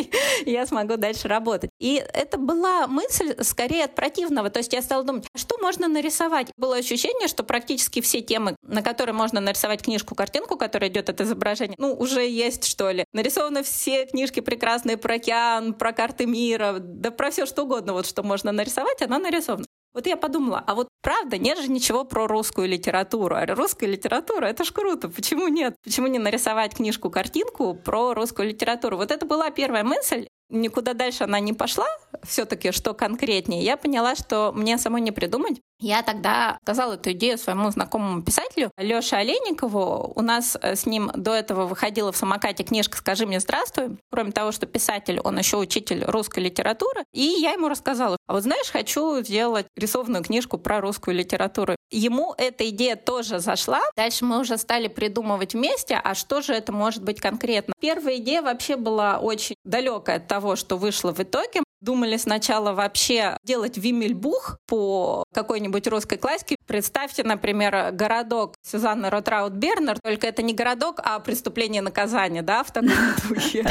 я 0.46 0.66
смогу 0.66 0.96
дальше 0.96 1.28
работать. 1.28 1.70
И 1.78 2.02
это 2.12 2.38
была 2.38 2.86
мысль 2.86 3.36
скорее 3.42 3.84
от 3.84 3.94
противного. 3.94 4.50
То 4.50 4.58
есть 4.58 4.72
я 4.72 4.82
стала 4.82 5.04
думать, 5.04 5.26
что 5.36 5.58
можно 5.58 5.88
нарисовать? 5.88 6.52
Было 6.56 6.76
ощущение, 6.76 7.28
что 7.28 7.42
практически 7.44 8.00
все 8.00 8.20
темы, 8.20 8.56
на 8.70 8.82
которые 8.82 9.14
можно 9.14 9.40
нарисовать 9.40 9.82
книжку, 9.82 10.14
картинку, 10.14 10.56
которая 10.56 10.90
идет 10.90 11.10
от 11.10 11.20
изображения, 11.20 11.74
ну, 11.78 11.94
уже 11.94 12.26
есть, 12.26 12.64
что 12.64 12.90
ли. 12.90 13.04
Нарисованы 13.12 13.62
все 13.62 14.06
книжки 14.06 14.40
прекрасные 14.40 14.96
про 14.96 15.14
океан, 15.14 15.74
про 15.74 15.92
карты 15.92 16.26
мира, 16.26 16.76
да 16.78 17.10
про 17.10 17.30
все 17.30 17.46
что 17.46 17.64
угодно, 17.64 17.92
вот 17.92 18.06
что 18.06 18.22
можно 18.22 18.52
нарисовать, 18.52 19.02
оно 19.02 19.18
нарисовано. 19.18 19.66
Вот 19.92 20.06
я 20.06 20.16
подумала, 20.16 20.62
а 20.66 20.76
вот 20.76 20.88
правда, 21.02 21.36
нет 21.36 21.58
же 21.58 21.68
ничего 21.68 22.04
про 22.04 22.28
русскую 22.28 22.68
литературу. 22.68 23.34
А 23.34 23.44
русская 23.46 23.88
литература— 23.88 24.46
это 24.46 24.62
ж 24.62 24.70
круто. 24.70 25.08
Почему 25.08 25.48
нет? 25.48 25.74
Почему 25.82 26.06
не 26.06 26.20
нарисовать 26.20 26.76
книжку-картинку 26.76 27.74
про 27.74 28.14
русскую 28.14 28.48
литературу? 28.48 28.98
Вот 28.98 29.10
это 29.10 29.26
была 29.26 29.50
первая 29.50 29.82
мысль 29.82 30.28
никуда 30.50 30.94
дальше 30.94 31.24
она 31.24 31.40
не 31.40 31.52
пошла, 31.52 31.86
все-таки 32.22 32.72
что 32.72 32.94
конкретнее, 32.94 33.62
я 33.62 33.76
поняла, 33.76 34.14
что 34.14 34.52
мне 34.54 34.78
самой 34.78 35.00
не 35.00 35.12
придумать. 35.12 35.60
Я 35.80 36.02
тогда 36.02 36.58
сказала 36.62 36.94
эту 36.94 37.12
идею 37.12 37.38
своему 37.38 37.70
знакомому 37.70 38.22
писателю 38.22 38.70
Лёше 38.76 39.16
Олейникову. 39.16 40.12
У 40.14 40.20
нас 40.20 40.58
э, 40.60 40.76
с 40.76 40.84
ним 40.84 41.10
до 41.14 41.32
этого 41.32 41.64
выходила 41.64 42.12
в 42.12 42.16
самокате 42.18 42.64
книжка 42.64 42.98
«Скажи 42.98 43.24
мне 43.24 43.40
здравствуй». 43.40 43.96
Кроме 44.10 44.32
того, 44.32 44.52
что 44.52 44.66
писатель, 44.66 45.20
он 45.20 45.38
еще 45.38 45.56
учитель 45.56 46.04
русской 46.04 46.40
литературы. 46.40 47.04
И 47.14 47.22
я 47.22 47.52
ему 47.52 47.68
рассказала, 47.68 48.18
а 48.26 48.34
вот 48.34 48.42
знаешь, 48.42 48.70
хочу 48.70 49.22
сделать 49.22 49.66
рисованную 49.74 50.22
книжку 50.22 50.58
про 50.58 50.82
русскую 50.82 51.16
литературу. 51.16 51.76
Ему 51.90 52.34
эта 52.38 52.68
идея 52.70 52.96
тоже 52.96 53.40
зашла. 53.40 53.80
Дальше 53.96 54.24
мы 54.24 54.38
уже 54.38 54.56
стали 54.58 54.88
придумывать 54.88 55.54
вместе, 55.54 56.00
а 56.02 56.14
что 56.14 56.40
же 56.40 56.52
это 56.54 56.72
может 56.72 57.02
быть 57.02 57.20
конкретно. 57.20 57.74
Первая 57.80 58.16
идея 58.18 58.42
вообще 58.42 58.76
была 58.76 59.18
очень 59.18 59.56
далекая 59.64 60.18
от 60.18 60.28
того, 60.28 60.56
что 60.56 60.76
вышло 60.76 61.12
в 61.12 61.20
итоге. 61.20 61.62
Думали 61.80 62.18
сначала 62.18 62.72
вообще 62.72 63.38
делать 63.42 63.78
вимельбух 63.78 64.58
по 64.66 65.24
какой-нибудь 65.32 65.86
русской 65.86 66.18
классике. 66.18 66.56
Представьте, 66.66 67.24
например, 67.24 67.92
городок 67.92 68.54
Сюзанны 68.62 69.08
Ротраут 69.08 69.54
Бернер, 69.54 69.98
только 69.98 70.26
это 70.26 70.42
не 70.42 70.52
городок, 70.52 71.00
а 71.02 71.18
преступление 71.20 71.80
наказания, 71.80 72.42
да, 72.42 72.62
в 72.62 72.70
таком 72.70 72.90
духе. 73.28 73.66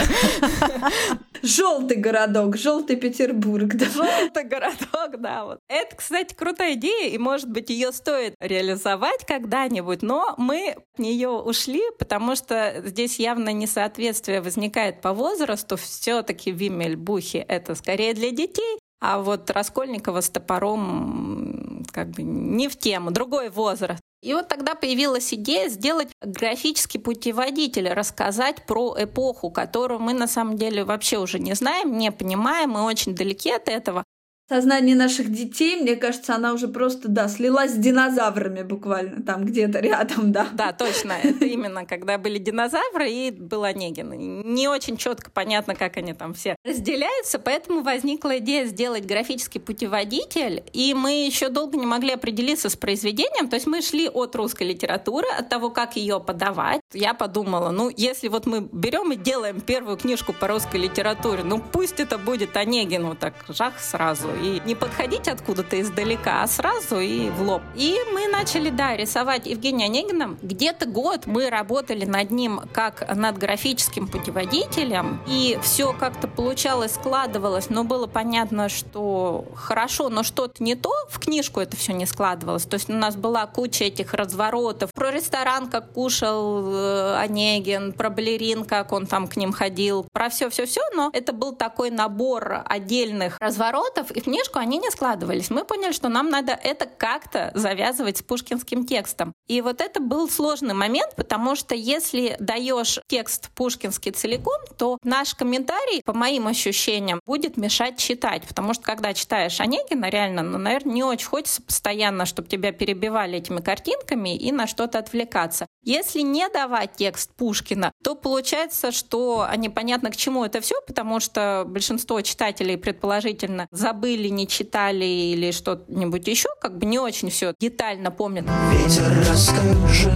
Желтый 1.43 1.97
городок, 1.97 2.57
желтый 2.57 2.95
Петербург, 2.95 3.75
да. 3.75 3.85
Желтый 3.85 4.43
городок, 4.43 5.21
да. 5.21 5.45
Вот. 5.45 5.59
Это, 5.69 5.95
кстати, 5.95 6.33
крутая 6.33 6.73
идея, 6.73 7.09
и, 7.09 7.17
может 7.19 7.49
быть, 7.49 7.69
ее 7.69 7.91
стоит 7.91 8.33
реализовать 8.39 9.23
когда-нибудь, 9.25 10.01
но 10.01 10.33
мы 10.37 10.75
от 10.77 10.99
нее 10.99 11.29
ушли, 11.29 11.83
потому 11.99 12.35
что 12.35 12.81
здесь 12.83 13.19
явно 13.19 13.53
несоответствие 13.53 14.41
возникает 14.41 15.01
по 15.01 15.13
возрасту. 15.13 15.77
Все-таки 15.77 16.51
Вимельбухи— 16.51 17.37
это 17.47 17.75
скорее 17.75 17.99
скорее 18.00 18.13
для 18.13 18.32
детей, 18.32 18.79
а 19.01 19.20
вот 19.20 19.50
Раскольникова 19.50 20.22
с 20.22 20.29
топором 20.29 21.84
как 21.91 22.10
бы 22.12 22.24
не 22.24 22.70
в 22.70 22.77
тему, 22.77 23.12
другой 23.12 23.50
возраст. 23.50 24.01
И 24.22 24.34
вот 24.34 24.48
тогда 24.48 24.75
появилась 24.75 25.34
идея 25.34 25.70
сделать 25.70 26.10
графический 26.22 27.00
путеводитель, 27.00 27.89
рассказать 27.89 28.65
про 28.65 28.96
эпоху, 28.98 29.50
которую 29.50 30.00
мы 30.00 30.13
на 30.13 30.27
самом 30.27 30.58
деле 30.58 30.86
вообще 30.86 31.18
уже 31.18 31.39
не 31.39 31.53
знаем, 31.56 31.98
не 31.98 32.12
понимаем, 32.12 32.72
мы 32.72 32.84
очень 32.84 33.15
далеки 33.15 33.51
от 33.51 33.68
этого. 33.68 34.03
Сознании 34.50 34.96
наших 34.96 35.32
детей, 35.32 35.77
мне 35.77 35.96
кажется, 35.96 36.36
она 36.36 36.53
уже 36.53 36.68
просто, 36.68 37.08
да, 37.08 37.27
слилась 37.27 37.72
с 37.72 37.77
динозаврами 37.77 38.63
буквально 38.63 39.22
там 39.24 39.46
где-то 39.46 39.79
рядом, 39.79 40.32
да. 40.32 40.48
Да, 40.53 40.74
точно. 40.74 41.13
Это 41.24 41.46
именно 41.46 41.86
когда 41.86 42.18
были 42.18 42.39
динозавры 42.39 43.10
и 43.10 43.32
был 43.32 43.63
Онегин. 43.63 44.10
Не 44.10 44.68
очень 44.68 44.98
четко 44.98 45.29
понятно, 45.29 45.75
как 45.75 45.98
они 45.98 46.13
там 46.13 46.34
все 46.34 46.56
разделяются, 46.65 47.39
поэтому 47.39 47.82
возникла 47.82 48.39
идея 48.39 48.65
сделать 48.65 49.06
графический 49.06 49.62
путеводитель, 49.62 50.63
и 50.74 50.94
мы 50.94 51.25
еще 51.25 51.50
долго 51.50 51.77
не 51.77 51.86
могли 51.86 52.12
определиться 52.12 52.70
с 52.70 52.75
произведением, 52.75 53.50
то 53.50 53.56
есть 53.56 53.68
мы 53.68 53.82
шли 53.82 54.10
от 54.10 54.36
русской 54.36 54.63
литературы, 54.63 55.27
от 55.38 55.50
того, 55.50 55.70
как 55.70 55.96
ее 55.96 56.20
подавать. 56.20 56.82
Я 56.94 57.13
подумала, 57.13 57.70
ну, 57.70 57.91
если 57.96 58.27
вот 58.27 58.48
мы 58.48 58.62
берем 58.72 59.12
и 59.12 59.15
делаем 59.15 59.62
первую 59.62 59.98
книжку 59.98 60.34
по 60.34 60.48
русской 60.48 60.77
литературе, 60.77 61.44
ну, 61.44 61.60
пусть 61.60 62.00
это 62.00 62.18
будет 62.18 62.58
Онегин, 62.58 63.06
вот 63.06 63.20
так, 63.20 63.34
жах 63.48 63.79
сразу, 63.79 64.29
и 64.41 64.62
не 64.65 64.75
подходить 64.75 65.27
откуда-то 65.27 65.79
издалека, 65.81 66.43
а 66.43 66.48
сразу 66.48 67.00
и 67.00 67.29
в 67.29 67.41
лоб. 67.41 67.62
И 67.75 67.98
мы 68.13 68.27
начали, 68.27 68.69
да, 68.69 68.96
рисовать 68.96 69.46
Евгения 69.46 69.86
Онегина. 69.86 70.38
Где-то 70.41 70.86
год 70.86 71.25
мы 71.25 71.50
работали 71.50 72.05
над 72.05 72.31
ним 72.31 72.62
как 72.74 73.15
над 73.15 73.38
графическим 73.38 74.08
путеводителем, 74.08 75.22
и 75.27 75.60
все 75.62 75.93
как-то 75.93 76.27
получалось, 76.27 76.93
складывалось, 76.93 77.69
но 77.69 77.84
было 77.84 78.08
понятно, 78.08 78.69
что 78.69 79.46
хорошо, 79.55 80.10
но 80.10 80.24
что-то 80.24 80.63
не 80.63 80.75
то, 80.75 80.93
в 81.10 81.19
книжку 81.19 81.60
это 81.60 81.75
все 81.75 81.93
не 81.93 82.05
складывалось. 82.05 82.63
То 82.63 82.75
есть 82.75 82.89
у 82.89 82.93
нас 82.93 83.15
была 83.15 83.46
куча 83.46 83.86
этих 83.86 84.13
разворотов. 84.13 84.93
Про 84.93 85.12
ресторан, 85.12 85.69
как 85.69 85.93
кушал 85.93 86.65
э, 86.67 87.15
Онегин, 87.17 87.93
про 87.93 88.10
балерин, 88.10 88.65
как 88.65 88.91
он 88.91 89.05
там 89.05 89.27
к 89.27 89.36
ним 89.36 89.51
ходил, 89.51 90.05
про 90.12 90.29
все-все-все, 90.29 90.81
но 90.96 91.10
это 91.13 91.34
был 91.34 91.55
такой 91.55 91.89
набор 91.89 92.62
отдельных 92.65 93.38
разворотов, 93.39 94.12
и 94.12 94.22
книжку 94.29 94.59
они 94.59 94.77
не 94.77 94.91
складывались. 94.91 95.50
Мы 95.50 95.65
поняли, 95.65 95.91
что 95.91 96.09
нам 96.09 96.29
надо 96.29 96.51
это 96.51 96.86
как-то 96.86 97.51
завязывать 97.55 98.17
с 98.17 98.21
пушкинским 98.21 98.86
текстом. 98.86 99.33
И 99.50 99.62
вот 99.62 99.82
это 99.82 100.00
был 100.00 100.29
сложный 100.29 100.75
момент, 100.75 101.15
потому 101.15 101.56
что 101.56 101.74
если 101.74 102.36
даешь 102.39 103.00
текст 103.08 103.50
пушкинский 103.56 104.12
целиком, 104.12 104.62
то 104.77 105.00
наш 105.03 105.34
комментарий, 105.34 106.03
по 106.06 106.13
моим 106.13 106.48
ощущениям, 106.48 107.20
будет 107.25 107.58
мешать 107.58 107.98
читать. 107.98 108.44
Потому 108.48 108.75
что 108.75 108.84
когда 108.84 109.13
читаешь 109.15 109.60
Онегина, 109.60 110.10
реально, 110.10 110.44
ну, 110.44 110.60
наверное, 110.60 110.94
не 110.94 111.03
очень 111.03 111.27
хочется 111.27 111.63
постоянно, 111.63 112.27
чтобы 112.27 112.48
тебя 112.48 112.72
перебивали 112.72 113.39
этими 113.39 113.60
картинками 113.60 114.38
и 114.38 114.51
на 114.51 114.68
что-то 114.68 115.00
отвлекаться. 115.00 115.65
Если 115.84 116.22
не 116.22 116.48
давать 116.50 116.94
текст 116.98 117.32
Пушкина, 117.36 117.91
то 118.03 118.13
получается, 118.13 118.91
что 118.91 119.48
непонятно 119.58 120.12
к 120.12 120.15
чему 120.15 120.46
это 120.46 120.62
все, 120.62 120.75
потому 120.86 121.20
что 121.20 121.63
большинство 121.65 122.22
читателей 122.22 122.77
предположительно 122.77 123.68
забыли 123.72 124.27
не 124.27 124.48
читали, 124.48 125.06
или 125.06 125.50
что-нибудь 125.51 126.27
еще, 126.27 126.50
как 126.62 126.77
бы 126.77 126.86
не 126.86 127.00
очень 127.00 127.32
все 127.32 127.56
детально 127.60 128.12
помнят. 128.12 128.46
Ветер, 128.72 129.03
расскажи, 129.39 130.12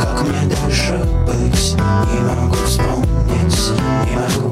как 0.00 0.22
мне 0.22 0.48
дальше 0.48 0.98
быть, 1.26 1.74
не 1.74 2.20
могу 2.20 2.54
вспомнить, 2.64 3.58
не 4.06 4.16
могу. 4.16 4.50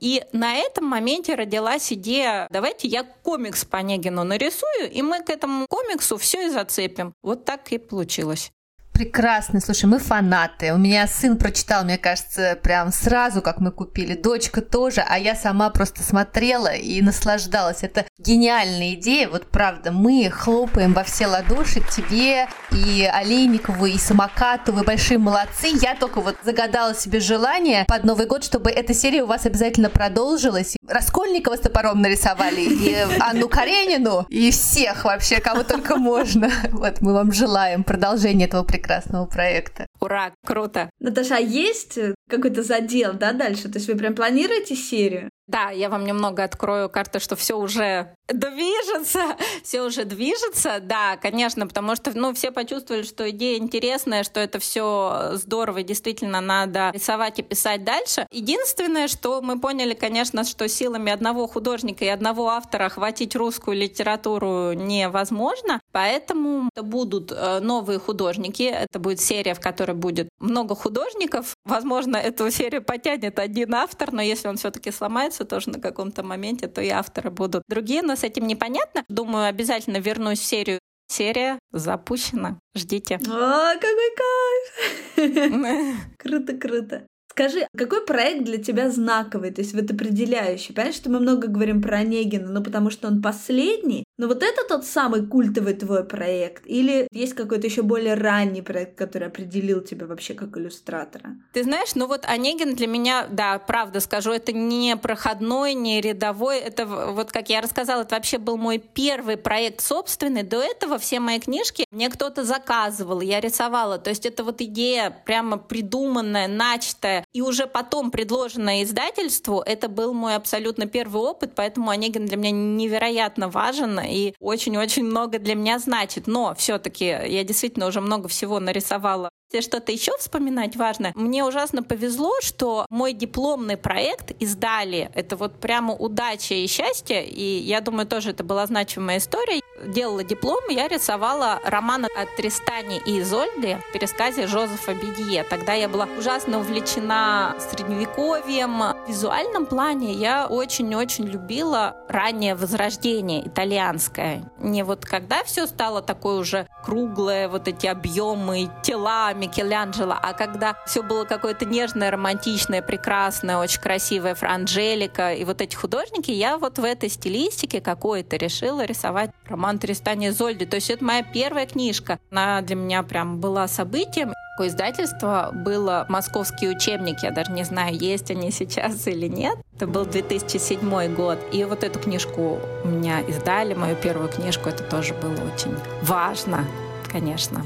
И 0.00 0.22
на 0.32 0.56
этом 0.56 0.84
моменте 0.84 1.36
родилась 1.36 1.90
идея, 1.92 2.48
давайте 2.50 2.86
я 2.86 3.04
комикс 3.04 3.64
по 3.64 3.78
Онегину 3.78 4.24
нарисую, 4.24 4.90
и 4.90 5.00
мы 5.00 5.22
к 5.22 5.30
этому 5.30 5.66
комиксу 5.68 6.18
все 6.18 6.48
и 6.48 6.50
зацепим. 6.50 7.14
Вот 7.22 7.46
так 7.46 7.72
и 7.72 7.78
получилось. 7.78 8.52
Прекрасно. 8.92 9.60
Слушай, 9.60 9.86
мы 9.86 9.98
фанаты. 9.98 10.72
У 10.72 10.76
меня 10.76 11.06
сын 11.06 11.38
прочитал, 11.38 11.84
мне 11.84 11.96
кажется, 11.98 12.58
прям 12.62 12.92
сразу, 12.92 13.40
как 13.40 13.58
мы 13.58 13.72
купили. 13.72 14.14
Дочка 14.14 14.60
тоже, 14.60 15.02
а 15.08 15.18
я 15.18 15.34
сама 15.34 15.70
просто 15.70 16.02
смотрела 16.02 16.72
и 16.74 17.00
наслаждалась. 17.00 17.82
Это 17.82 18.04
гениальная 18.18 18.94
идея. 18.94 19.28
Вот 19.28 19.46
правда, 19.46 19.92
мы 19.92 20.30
хлопаем 20.30 20.92
во 20.92 21.04
все 21.04 21.26
ладоши 21.26 21.80
тебе 21.80 22.48
и 22.70 23.10
Олейникову, 23.12 23.86
и 23.86 23.98
Самокату. 23.98 24.72
Вы 24.72 24.84
большие 24.84 25.18
молодцы. 25.18 25.68
Я 25.80 25.96
только 25.96 26.20
вот 26.20 26.36
загадала 26.44 26.94
себе 26.94 27.18
желание 27.20 27.84
под 27.88 28.04
Новый 28.04 28.26
год, 28.26 28.44
чтобы 28.44 28.70
эта 28.70 28.92
серия 28.94 29.22
у 29.22 29.26
вас 29.26 29.46
обязательно 29.46 29.88
продолжилась. 29.88 30.76
Раскольникова 30.86 31.56
с 31.56 31.60
топором 31.60 32.02
нарисовали, 32.02 32.60
и 32.60 32.94
Анну 33.20 33.48
Каренину, 33.48 34.26
и 34.28 34.50
всех 34.50 35.04
вообще, 35.04 35.40
кого 35.40 35.62
только 35.62 35.96
можно. 35.96 36.50
Вот 36.72 37.00
мы 37.00 37.12
вам 37.12 37.32
желаем 37.32 37.84
продолжения 37.84 38.46
этого 38.46 38.64
прекрасного 38.64 38.81
прекрасного 38.82 39.26
проекта. 39.26 39.86
Ура, 40.00 40.32
круто! 40.44 40.90
Наташа, 40.98 41.36
а 41.36 41.40
есть 41.40 41.98
какой-то 42.28 42.62
задел, 42.62 43.12
да, 43.14 43.32
дальше? 43.32 43.68
То 43.68 43.78
есть 43.78 43.88
вы 43.88 43.94
прям 43.94 44.14
планируете 44.14 44.74
серию? 44.74 45.30
Да, 45.48 45.70
я 45.70 45.88
вам 45.88 46.04
немного 46.04 46.44
открою 46.44 46.88
карту, 46.88 47.18
что 47.18 47.34
все 47.34 47.58
уже 47.58 48.14
движется, 48.28 49.36
все 49.64 49.82
уже 49.82 50.04
движется, 50.04 50.78
да, 50.80 51.16
конечно, 51.16 51.66
потому 51.66 51.96
что, 51.96 52.16
ну, 52.16 52.32
все 52.32 52.52
почувствовали, 52.52 53.02
что 53.02 53.28
идея 53.30 53.58
интересная, 53.58 54.22
что 54.22 54.40
это 54.40 54.58
все 54.60 55.32
здорово, 55.32 55.78
и 55.78 55.84
действительно 55.84 56.40
надо 56.40 56.90
рисовать 56.92 57.40
и 57.40 57.42
писать 57.42 57.84
дальше. 57.84 58.26
Единственное, 58.30 59.08
что 59.08 59.42
мы 59.42 59.60
поняли, 59.60 59.94
конечно, 59.94 60.44
что 60.44 60.68
силами 60.68 61.10
одного 61.10 61.48
художника 61.48 62.04
и 62.04 62.08
одного 62.08 62.48
автора 62.48 62.86
охватить 62.86 63.34
русскую 63.34 63.76
литературу 63.76 64.72
невозможно, 64.72 65.80
поэтому 65.90 66.68
это 66.74 66.84
будут 66.84 67.32
э, 67.32 67.58
новые 67.60 67.98
художники, 67.98 68.62
это 68.62 68.98
будет 69.00 69.20
серия, 69.20 69.54
в 69.54 69.60
которой 69.60 69.96
будет 69.96 70.28
много 70.38 70.74
художников, 70.76 71.56
возможно, 71.64 72.16
эту 72.16 72.50
серию 72.50 72.82
потянет 72.82 73.38
один 73.38 73.74
автор, 73.74 74.12
но 74.12 74.22
если 74.22 74.48
он 74.48 74.56
все-таки 74.56 74.90
сломается 75.32 75.44
тоже 75.44 75.70
на 75.70 75.80
каком-то 75.80 76.22
моменте, 76.22 76.68
то 76.68 76.80
и 76.80 76.88
авторы 76.88 77.30
будут 77.30 77.62
другие, 77.68 78.02
но 78.02 78.14
с 78.14 78.24
этим 78.24 78.46
непонятно. 78.46 79.04
Думаю, 79.08 79.46
обязательно 79.46 79.98
вернусь 79.98 80.40
в 80.40 80.44
серию 80.44 80.78
Серия 81.08 81.58
запущена. 81.72 82.58
Ждите. 82.74 83.16
О, 83.16 83.74
какой 83.74 84.10
кайф! 84.16 86.00
Круто, 86.18 86.56
круто. 86.56 87.06
Скажи, 87.32 87.66
какой 87.74 88.04
проект 88.04 88.44
для 88.44 88.58
тебя 88.58 88.90
знаковый, 88.90 89.52
то 89.52 89.62
есть 89.62 89.72
вот 89.72 89.90
определяющий? 89.90 90.74
Понимаешь, 90.74 90.96
что 90.96 91.08
мы 91.08 91.18
много 91.18 91.48
говорим 91.48 91.80
про 91.80 91.96
Онегина, 91.96 92.50
но 92.50 92.62
потому 92.62 92.90
что 92.90 93.08
он 93.08 93.22
последний, 93.22 94.04
но 94.18 94.26
вот 94.28 94.42
это 94.42 94.68
тот 94.68 94.84
самый 94.84 95.26
культовый 95.26 95.72
твой 95.72 96.04
проект? 96.04 96.66
Или 96.66 97.08
есть 97.10 97.32
какой-то 97.32 97.66
еще 97.66 97.80
более 97.80 98.14
ранний 98.14 98.60
проект, 98.60 98.98
который 98.98 99.28
определил 99.28 99.80
тебя 99.80 100.06
вообще 100.06 100.34
как 100.34 100.58
иллюстратора? 100.58 101.38
Ты 101.54 101.62
знаешь, 101.62 101.94
ну 101.94 102.06
вот 102.06 102.26
Онегин 102.26 102.74
для 102.74 102.86
меня, 102.86 103.26
да, 103.30 103.58
правда 103.58 104.00
скажу, 104.00 104.30
это 104.30 104.52
не 104.52 104.94
проходной, 104.98 105.72
не 105.72 106.02
рядовой, 106.02 106.58
это 106.58 106.84
вот 106.84 107.32
как 107.32 107.48
я 107.48 107.62
рассказала, 107.62 108.02
это 108.02 108.14
вообще 108.14 108.36
был 108.36 108.58
мой 108.58 108.76
первый 108.76 109.38
проект 109.38 109.80
собственный. 109.80 110.42
До 110.42 110.60
этого 110.60 110.98
все 110.98 111.18
мои 111.18 111.40
книжки 111.40 111.86
мне 111.90 112.10
кто-то 112.10 112.44
заказывал, 112.44 113.22
я 113.22 113.40
рисовала. 113.40 113.96
То 113.98 114.10
есть 114.10 114.26
это 114.26 114.44
вот 114.44 114.60
идея 114.60 115.16
прямо 115.24 115.56
придуманная, 115.56 116.46
начатая, 116.46 117.21
и 117.32 117.40
уже 117.40 117.66
потом 117.66 118.10
предложенное 118.10 118.82
издательству, 118.82 119.60
это 119.60 119.88
был 119.88 120.12
мой 120.12 120.34
абсолютно 120.36 120.86
первый 120.86 121.22
опыт, 121.22 121.52
поэтому 121.54 121.90
Онегин 121.90 122.26
для 122.26 122.36
меня 122.36 122.50
невероятно 122.50 123.48
важен 123.48 123.98
и 124.00 124.34
очень-очень 124.40 125.04
много 125.04 125.38
для 125.38 125.54
меня 125.54 125.78
значит. 125.78 126.26
Но 126.26 126.54
все-таки 126.54 127.04
я 127.04 127.44
действительно 127.44 127.86
уже 127.86 128.00
много 128.00 128.28
всего 128.28 128.60
нарисовала 128.60 129.30
если 129.52 129.68
что-то 129.68 129.92
еще 129.92 130.12
вспоминать 130.18 130.76
важно, 130.76 131.12
мне 131.14 131.44
ужасно 131.44 131.82
повезло, 131.82 132.32
что 132.40 132.86
мой 132.88 133.12
дипломный 133.12 133.76
проект 133.76 134.30
издали. 134.40 135.10
Это 135.14 135.36
вот 135.36 135.60
прямо 135.60 135.94
удача 135.94 136.54
и 136.54 136.66
счастье. 136.66 137.26
И 137.26 137.58
я 137.58 137.80
думаю, 137.80 138.06
тоже 138.06 138.30
это 138.30 138.44
была 138.44 138.66
значимая 138.66 139.18
история. 139.18 139.60
Делала 139.84 140.22
диплом, 140.22 140.60
я 140.68 140.86
рисовала 140.86 141.60
роман 141.64 142.04
от 142.04 142.36
Тристани 142.36 143.00
и 143.04 143.20
Изольды 143.20 143.78
в 143.88 143.92
пересказе 143.92 144.46
Жозефа 144.46 144.94
Бедье. 144.94 145.44
Тогда 145.44 145.72
я 145.72 145.88
была 145.88 146.06
ужасно 146.18 146.60
увлечена 146.60 147.56
средневековьем. 147.58 148.78
В 148.78 149.08
визуальном 149.08 149.66
плане 149.66 150.12
я 150.12 150.46
очень-очень 150.46 151.26
любила 151.26 151.96
раннее 152.08 152.54
возрождение 152.54 153.46
итальянское. 153.46 154.42
Не 154.58 154.84
вот 154.84 155.04
когда 155.04 155.42
все 155.42 155.66
стало 155.66 156.00
такое 156.00 156.36
уже 156.36 156.68
круглое, 156.84 157.48
вот 157.48 157.66
эти 157.66 157.86
объемы, 157.86 158.70
тела, 158.82 159.32
Микеланджело, 159.34 160.14
а 160.20 160.32
когда 160.32 160.76
все 160.86 161.02
было 161.02 161.24
какое-то 161.24 161.64
нежное, 161.64 162.10
романтичное, 162.10 162.82
прекрасное, 162.82 163.56
очень 163.56 163.80
красивое, 163.80 164.34
Франджелика 164.34 165.32
и 165.32 165.44
вот 165.44 165.60
эти 165.60 165.74
художники, 165.74 166.30
я 166.30 166.58
вот 166.58 166.78
в 166.78 166.84
этой 166.84 167.08
стилистике 167.08 167.80
какой-то 167.80 168.36
решила 168.36 168.84
рисовать 168.84 169.30
роман 169.46 169.71
Тристани 169.78 170.30
Зольди. 170.30 170.66
То 170.66 170.76
есть 170.76 170.90
это 170.90 171.04
моя 171.04 171.22
первая 171.22 171.66
книжка. 171.66 172.18
Она 172.30 172.60
для 172.62 172.76
меня 172.76 173.02
прям 173.02 173.40
была 173.40 173.68
событием. 173.68 174.32
Такое 174.54 174.68
издательство 174.68 175.50
было 175.52 176.04
«Московский 176.10 176.68
учебник». 176.68 177.22
Я 177.22 177.30
даже 177.30 177.52
не 177.52 177.64
знаю, 177.64 177.96
есть 177.96 178.30
они 178.30 178.50
сейчас 178.50 179.06
или 179.06 179.26
нет. 179.26 179.56
Это 179.74 179.86
был 179.86 180.04
2007 180.04 181.14
год. 181.14 181.38
И 181.52 181.64
вот 181.64 181.82
эту 181.84 181.98
книжку 181.98 182.58
у 182.84 182.88
меня 182.88 183.20
издали, 183.20 183.72
мою 183.72 183.96
первую 183.96 184.28
книжку. 184.28 184.68
Это 184.68 184.82
тоже 184.84 185.14
было 185.14 185.32
очень 185.32 185.74
важно, 186.02 186.66
конечно. 187.10 187.64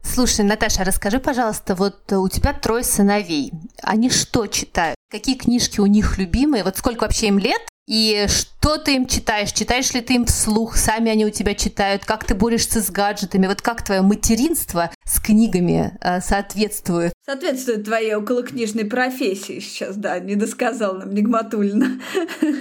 Слушай, 0.00 0.44
Наташа, 0.44 0.84
расскажи, 0.84 1.18
пожалуйста, 1.18 1.74
вот 1.74 2.12
у 2.12 2.28
тебя 2.28 2.52
трое 2.52 2.84
сыновей. 2.84 3.50
Они 3.82 4.10
что 4.10 4.46
читают? 4.46 4.94
Какие 5.10 5.34
книжки 5.34 5.80
у 5.80 5.86
них 5.86 6.18
любимые? 6.18 6.62
Вот 6.62 6.76
сколько 6.76 7.02
вообще 7.02 7.28
им 7.28 7.38
лет? 7.38 7.60
И 7.86 8.26
что 8.28 8.78
ты 8.78 8.96
им 8.96 9.06
читаешь? 9.06 9.52
Читаешь 9.52 9.92
ли 9.92 10.00
ты 10.00 10.14
им 10.14 10.24
вслух? 10.24 10.76
Сами 10.76 11.10
они 11.10 11.26
у 11.26 11.30
тебя 11.30 11.54
читают? 11.54 12.06
Как 12.06 12.24
ты 12.24 12.34
борешься 12.34 12.80
с 12.80 12.90
гаджетами? 12.90 13.46
Вот 13.46 13.60
как 13.60 13.84
твое 13.84 14.00
материнство 14.00 14.90
с 15.04 15.20
книгами 15.20 15.98
э, 16.00 16.22
соответствует? 16.22 17.12
Соответствует 17.26 17.84
твоей 17.84 18.14
околокнижной 18.14 18.86
профессии 18.86 19.60
сейчас, 19.60 19.96
да, 19.96 20.18
не 20.18 20.34
досказал 20.34 20.94
нам 20.94 21.12
Нигматульна. 21.12 22.00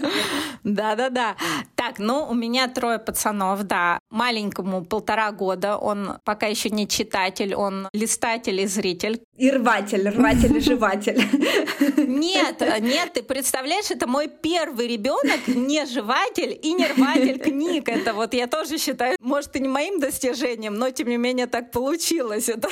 Да-да-да. 0.63 1.37
Так, 1.75 1.99
ну, 1.99 2.27
у 2.29 2.33
меня 2.33 2.67
трое 2.67 2.99
пацанов, 2.99 3.63
да. 3.63 3.99
Маленькому 4.09 4.83
полтора 4.83 5.31
года, 5.31 5.77
он 5.77 6.17
пока 6.25 6.47
еще 6.47 6.69
не 6.69 6.87
читатель, 6.87 7.55
он 7.55 7.87
листатель 7.93 8.59
и 8.59 8.67
зритель. 8.67 9.21
И 9.37 9.49
рватель, 9.49 10.09
рватель 10.09 10.57
и 10.57 10.59
жеватель. 10.61 11.21
Нет, 11.97 12.61
нет, 12.81 13.13
ты 13.13 13.23
представляешь, 13.23 13.89
это 13.89 14.05
мой 14.07 14.27
первый 14.27 14.87
ребенок, 14.87 15.12
не 15.47 15.85
жеватель 15.85 16.57
и 16.61 16.73
не 16.73 16.87
рватель 16.87 17.39
книг. 17.39 17.89
Это 17.89 18.13
вот 18.13 18.33
я 18.33 18.47
тоже 18.47 18.77
считаю, 18.77 19.17
может, 19.19 19.55
и 19.55 19.59
не 19.59 19.67
моим 19.67 19.99
достижением, 19.99 20.75
но 20.75 20.91
тем 20.91 21.09
не 21.09 21.17
менее 21.17 21.47
так 21.47 21.71
получилось. 21.71 22.49
Это, 22.49 22.69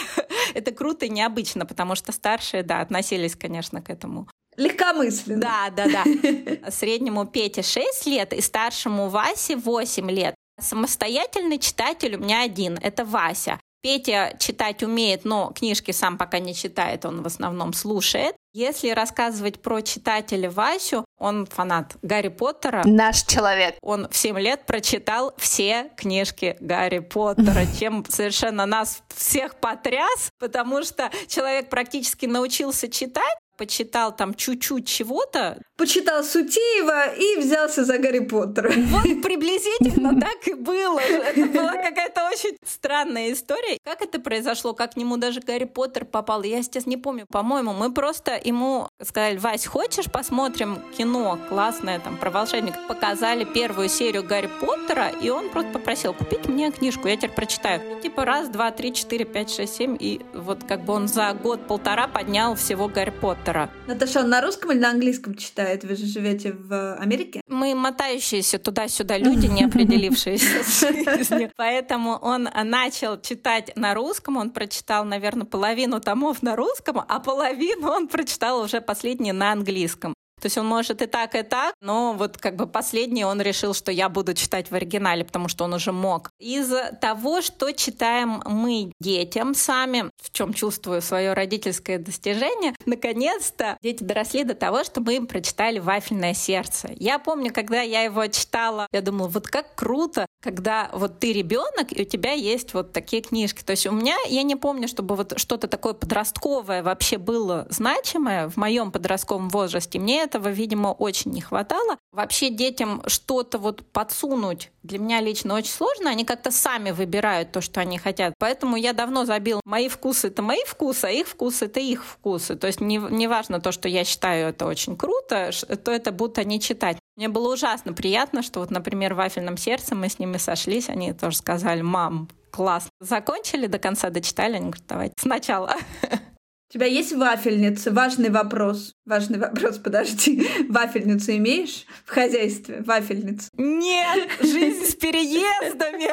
это 0.53 0.71
круто 0.71 1.05
и 1.05 1.09
необычно, 1.09 1.65
потому 1.65 1.95
что 1.95 2.11
старшие, 2.11 2.63
да, 2.63 2.81
относились, 2.81 3.35
конечно, 3.35 3.81
к 3.81 3.89
этому 3.89 4.27
Легкомысленно. 4.57 5.41
Да, 5.41 5.69
да, 5.69 5.87
да. 5.87 6.71
Среднему 6.71 7.25
Пете 7.25 7.61
6 7.61 8.05
лет 8.05 8.33
и 8.33 8.41
старшему 8.41 9.07
Васе 9.07 9.55
8 9.55 10.11
лет. 10.11 10.35
Самостоятельный 10.59 11.57
читатель 11.57 12.15
у 12.15 12.19
меня 12.19 12.43
один, 12.43 12.77
это 12.81 13.05
Вася. 13.05 13.59
Петя 13.81 14.35
читать 14.39 14.83
умеет, 14.83 15.25
но 15.25 15.51
книжки 15.55 15.91
сам 15.91 16.17
пока 16.17 16.39
не 16.39 16.53
читает, 16.53 17.05
он 17.05 17.23
в 17.23 17.27
основном 17.27 17.73
слушает. 17.73 18.35
Если 18.53 18.89
рассказывать 18.89 19.61
про 19.61 19.81
читателя 19.81 20.51
Васю, 20.51 21.05
он 21.17 21.45
фанат 21.45 21.95
Гарри 22.01 22.27
Поттера. 22.27 22.83
Наш 22.85 23.23
человек. 23.23 23.75
Он 23.81 24.07
в 24.09 24.17
7 24.17 24.37
лет 24.39 24.65
прочитал 24.65 25.33
все 25.37 25.89
книжки 25.95 26.57
Гарри 26.59 26.99
Поттера, 26.99 27.65
чем 27.79 28.05
совершенно 28.07 28.65
нас 28.65 29.03
всех 29.15 29.55
потряс, 29.55 30.29
потому 30.37 30.83
что 30.83 31.09
человек 31.27 31.69
практически 31.69 32.25
научился 32.25 32.89
читать, 32.89 33.37
почитал 33.57 34.15
там 34.15 34.33
чуть-чуть 34.33 34.87
чего-то. 34.87 35.61
Почитал 35.77 36.23
Сутеева 36.23 37.13
и 37.13 37.39
взялся 37.39 37.83
за 37.83 37.97
Гарри 37.97 38.19
Поттера. 38.19 38.71
Вот 38.71 39.03
приблизительно 39.23 40.19
так 40.21 40.47
и 40.47 40.53
было. 40.53 40.99
Это 40.99 41.45
была 41.45 41.73
какая-то 41.73 42.27
очень 42.27 42.57
странная 42.65 43.31
история. 43.31 43.77
Как 43.83 44.01
это 44.01 44.19
произошло? 44.19 44.73
Как 44.73 44.93
к 44.93 44.97
нему 44.97 45.17
даже 45.17 45.39
Гарри 45.41 45.65
Поттер 45.65 46.05
попал? 46.05 46.43
Я 46.43 46.61
сейчас 46.63 46.85
не 46.85 46.97
помню. 46.97 47.25
По-моему, 47.31 47.73
мы 47.73 47.93
просто 47.93 48.39
ему 48.43 48.87
сказали, 49.01 49.37
Вась, 49.37 49.65
хочешь 49.65 50.05
посмотрим 50.11 50.79
кино 50.97 51.39
классное 51.49 51.99
там 51.99 52.17
про 52.17 52.29
волшебник? 52.29 52.75
Показали 52.87 53.43
первую 53.43 53.89
серию 53.89 54.23
Гарри 54.23 54.49
Поттера, 54.59 55.09
и 55.09 55.29
он 55.29 55.49
просто 55.49 55.71
попросил, 55.71 56.13
купить 56.13 56.47
мне 56.47 56.71
книжку, 56.71 57.07
я 57.07 57.15
теперь 57.15 57.31
прочитаю. 57.31 58.01
Типа 58.01 58.25
раз, 58.25 58.49
два, 58.49 58.71
три, 58.71 58.93
четыре, 58.93 59.25
пять, 59.25 59.51
шесть, 59.51 59.75
семь, 59.75 59.97
и 59.99 60.21
вот 60.33 60.63
как 60.63 60.83
бы 60.83 60.93
он 60.93 61.07
за 61.07 61.33
год-полтора 61.33 62.07
поднял 62.07 62.55
всего 62.55 62.87
Гарри 62.87 63.11
Поттера. 63.11 63.50
Наташа, 63.87 64.19
он 64.21 64.29
на 64.29 64.41
русском 64.41 64.71
или 64.71 64.79
на 64.79 64.89
английском 64.89 65.35
читает? 65.35 65.83
Вы 65.83 65.95
же 65.95 66.05
живете 66.05 66.53
в 66.53 66.95
Америке? 66.95 67.41
Мы 67.47 67.75
мотающиеся 67.75 68.59
туда-сюда 68.59 69.17
люди, 69.17 69.47
не 69.47 69.65
определившиеся 69.65 70.63
с 70.63 70.81
жизнью. 70.81 71.51
Поэтому 71.55 72.17
он 72.21 72.49
начал 72.63 73.19
читать 73.19 73.71
на 73.75 73.93
русском, 73.93 74.37
он 74.37 74.51
прочитал, 74.51 75.05
наверное, 75.05 75.45
половину 75.45 75.99
томов 75.99 76.41
на 76.41 76.55
русском, 76.55 77.01
а 77.07 77.19
половину 77.19 77.89
он 77.89 78.07
прочитал 78.07 78.61
уже 78.61 78.81
последние 78.81 79.33
на 79.33 79.51
английском. 79.51 80.13
То 80.41 80.47
есть 80.47 80.57
он 80.57 80.65
может 80.65 81.01
и 81.01 81.05
так, 81.05 81.35
и 81.35 81.43
так, 81.43 81.75
но 81.81 82.13
вот 82.13 82.37
как 82.37 82.55
бы 82.55 82.67
последний 82.67 83.23
он 83.23 83.39
решил, 83.41 83.73
что 83.73 83.91
я 83.91 84.09
буду 84.09 84.33
читать 84.33 84.71
в 84.71 84.75
оригинале, 84.75 85.23
потому 85.23 85.47
что 85.47 85.65
он 85.65 85.73
уже 85.73 85.91
мог. 85.91 86.31
Из 86.39 86.73
того, 86.99 87.41
что 87.41 87.71
читаем 87.71 88.41
мы 88.45 88.91
детям 88.99 89.53
сами, 89.53 90.09
в 90.21 90.31
чем 90.31 90.53
чувствую 90.53 91.01
свое 91.01 91.33
родительское 91.33 91.99
достижение, 91.99 92.73
наконец-то 92.85 93.77
дети 93.81 94.03
доросли 94.03 94.43
до 94.43 94.55
того, 94.55 94.83
что 94.83 94.99
мы 95.01 95.17
им 95.17 95.27
прочитали 95.27 95.79
«Вафельное 95.79 96.33
сердце». 96.33 96.89
Я 96.95 97.19
помню, 97.19 97.53
когда 97.53 97.81
я 97.81 98.01
его 98.01 98.25
читала, 98.27 98.87
я 98.91 99.01
думала, 99.01 99.27
вот 99.27 99.47
как 99.47 99.75
круто, 99.75 100.25
когда 100.41 100.89
вот 100.93 101.19
ты 101.19 101.33
ребенок, 101.33 101.91
и 101.91 102.01
у 102.01 102.05
тебя 102.05 102.31
есть 102.31 102.73
вот 102.73 102.93
такие 102.93 103.21
книжки. 103.21 103.61
То 103.63 103.71
есть 103.71 103.85
у 103.85 103.91
меня, 103.91 104.15
я 104.27 104.43
не 104.43 104.55
помню, 104.55 104.87
чтобы 104.87 105.15
вот 105.15 105.33
что-то 105.37 105.67
такое 105.67 105.93
подростковое 105.93 106.81
вообще 106.81 107.17
было 107.17 107.67
значимое 107.69 108.49
в 108.49 108.57
моем 108.57 108.91
подростковом 108.91 109.49
возрасте. 109.49 109.99
Мне 109.99 110.23
этого, 110.31 110.47
видимо, 110.47 110.89
очень 110.89 111.31
не 111.31 111.41
хватало. 111.41 111.97
Вообще 112.11 112.49
детям 112.49 113.03
что-то 113.07 113.57
вот 113.57 113.85
подсунуть 113.91 114.71
для 114.83 114.97
меня 114.97 115.21
лично 115.21 115.55
очень 115.55 115.71
сложно. 115.71 116.09
Они 116.09 116.25
как-то 116.25 116.51
сами 116.51 116.91
выбирают 116.91 117.51
то, 117.51 117.61
что 117.61 117.81
они 117.81 117.97
хотят. 117.97 118.33
Поэтому 118.39 118.77
я 118.77 118.93
давно 118.93 119.25
забил. 119.25 119.59
Мои 119.65 119.89
вкусы— 119.89 120.27
это 120.29 120.41
мои 120.41 120.63
вкусы, 120.65 121.05
а 121.05 121.09
их 121.09 121.27
вкусы— 121.27 121.65
это 121.67 121.79
их 121.79 122.05
вкусы. 122.05 122.55
То 122.55 122.67
есть 122.67 122.81
не, 122.81 122.97
не 122.97 123.27
важно 123.27 123.59
то, 123.59 123.71
что 123.71 123.89
я 123.89 124.03
считаю 124.03 124.49
это 124.49 124.65
очень 124.65 124.95
круто, 124.95 125.51
то 125.83 125.91
это 125.91 126.11
будут 126.11 126.37
они 126.37 126.59
читать. 126.59 126.97
Мне 127.17 127.27
было 127.27 127.53
ужасно 127.53 127.93
приятно, 127.93 128.41
что 128.41 128.61
вот, 128.61 128.71
например, 128.71 129.13
в 129.13 129.17
«Вафельном 129.17 129.57
сердце» 129.57 129.95
мы 129.95 130.09
с 130.09 130.17
ними 130.17 130.37
сошлись, 130.37 130.89
они 130.89 131.13
тоже 131.13 131.37
сказали, 131.37 131.81
мам, 131.81 132.29
класс. 132.51 132.87
Закончили 132.99 133.67
до 133.67 133.79
конца, 133.79 134.09
дочитали? 134.09 134.55
Они 134.55 134.65
говорят, 134.65 134.85
давайте 134.87 135.13
сначала. 135.19 135.75
У 136.71 136.73
тебя 136.75 136.85
есть 136.85 137.11
вафельница? 137.11 137.91
Важный 137.91 138.29
вопрос. 138.29 138.95
Важный 139.05 139.37
вопрос, 139.37 139.77
подожди. 139.77 140.47
Вафельницу 140.69 141.35
имеешь 141.35 141.85
в 142.05 142.11
хозяйстве? 142.11 142.81
Вафельницу? 142.85 143.49
Нет, 143.57 144.29
жизнь 144.39 144.85
с 144.85 144.95
переездами. 144.95 146.07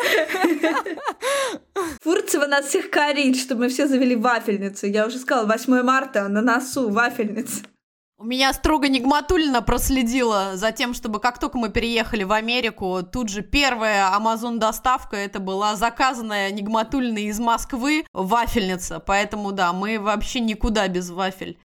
Фурцева 2.02 2.46
нас 2.46 2.66
всех 2.66 2.90
корит, 2.90 3.36
что 3.36 3.54
мы 3.54 3.68
все 3.68 3.86
завели 3.86 4.16
вафельницу. 4.16 4.88
Я 4.88 5.06
уже 5.06 5.18
сказала, 5.18 5.46
8 5.46 5.80
марта 5.82 6.26
на 6.26 6.42
носу 6.42 6.90
вафельница. 6.90 7.62
У 8.20 8.24
меня 8.24 8.52
строго 8.52 8.88
Нигматулина 8.88 9.62
проследила 9.62 10.56
за 10.56 10.72
тем, 10.72 10.92
чтобы 10.92 11.20
как 11.20 11.38
только 11.38 11.56
мы 11.56 11.68
переехали 11.68 12.24
в 12.24 12.32
Америку, 12.32 13.04
тут 13.04 13.28
же 13.28 13.42
первая 13.42 14.12
Amazon 14.12 14.58
доставка 14.58 15.14
это 15.14 15.38
была 15.38 15.76
заказанная 15.76 16.50
Нигматулина 16.50 17.18
из 17.18 17.38
Москвы 17.38 18.04
вафельница. 18.12 18.98
Поэтому 18.98 19.52
да, 19.52 19.72
мы 19.72 20.00
вообще 20.00 20.40
никуда 20.40 20.88
без 20.88 21.10
вафель. 21.10 21.60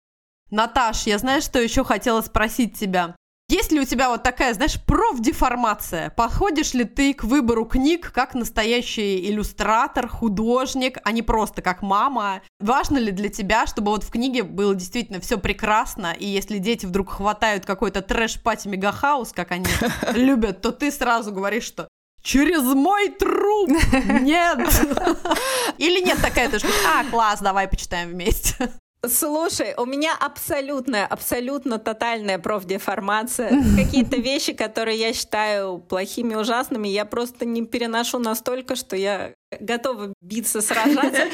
Наташ, 0.52 1.08
я 1.08 1.18
знаю, 1.18 1.42
что 1.42 1.60
еще 1.60 1.84
хотела 1.84 2.22
спросить 2.22 2.78
тебя. 2.78 3.16
Есть 3.50 3.72
ли 3.72 3.80
у 3.80 3.86
тебя 3.86 4.10
вот 4.10 4.24
такая, 4.24 4.54
знаешь, 4.54 4.80
профдеформация? 4.82 6.10
Подходишь 6.10 6.74
ли 6.74 6.86
ты 6.86 7.14
к 7.14 7.24
выбору 7.24 7.66
книг 7.66 8.12
как 8.12 8.34
настоящий 8.36 9.30
иллюстратор, 9.30 10.08
художник, 10.08 10.98
а 11.04 11.12
не 11.12 11.22
просто 11.22 11.62
как 11.62 11.82
мама? 11.82 12.42
Важно 12.60 12.98
ли 12.98 13.12
для 13.12 13.30
тебя, 13.30 13.68
чтобы 13.68 13.92
вот 13.92 14.04
в 14.04 14.10
книге 14.10 14.44
было 14.44 14.74
действительно 14.74 15.20
все 15.20 15.38
прекрасно, 15.38 16.16
и 16.18 16.26
если 16.26 16.58
дети 16.58 16.86
вдруг 16.86 17.12
хватают 17.12 17.66
какой-то 17.66 18.02
трэш-пати 18.02 18.70
мегахаус, 18.70 19.34
как 19.34 19.52
они 19.52 19.68
любят, 20.14 20.62
то 20.62 20.72
ты 20.72 20.92
сразу 20.92 21.32
говоришь, 21.32 21.66
что 21.66 21.88
Через 22.24 22.64
мой 22.64 23.10
труп! 23.10 23.70
Нет! 24.22 24.60
Или 25.78 26.00
нет 26.00 26.22
такая, 26.22 26.50
ты 26.50 26.58
а, 26.88 27.04
класс, 27.12 27.42
давай 27.42 27.68
почитаем 27.68 28.12
вместе. 28.12 28.72
Слушай, 29.06 29.74
у 29.78 29.86
меня 29.86 30.16
абсолютная, 30.18 31.06
абсолютно 31.06 31.78
тотальная 31.78 32.40
профдеформация. 32.40 33.50
Какие-то 33.78 34.18
вещи, 34.18 34.54
которые 34.54 34.98
я 34.98 35.14
считаю 35.14 35.80
плохими, 35.80 36.36
ужасными, 36.36 36.88
я 36.88 37.04
просто 37.04 37.46
не 37.46 37.66
переношу 37.66 38.18
настолько, 38.20 38.76
что 38.76 38.96
я 38.96 39.34
готова 39.60 40.14
биться, 40.22 40.62
сражаться. 40.62 41.28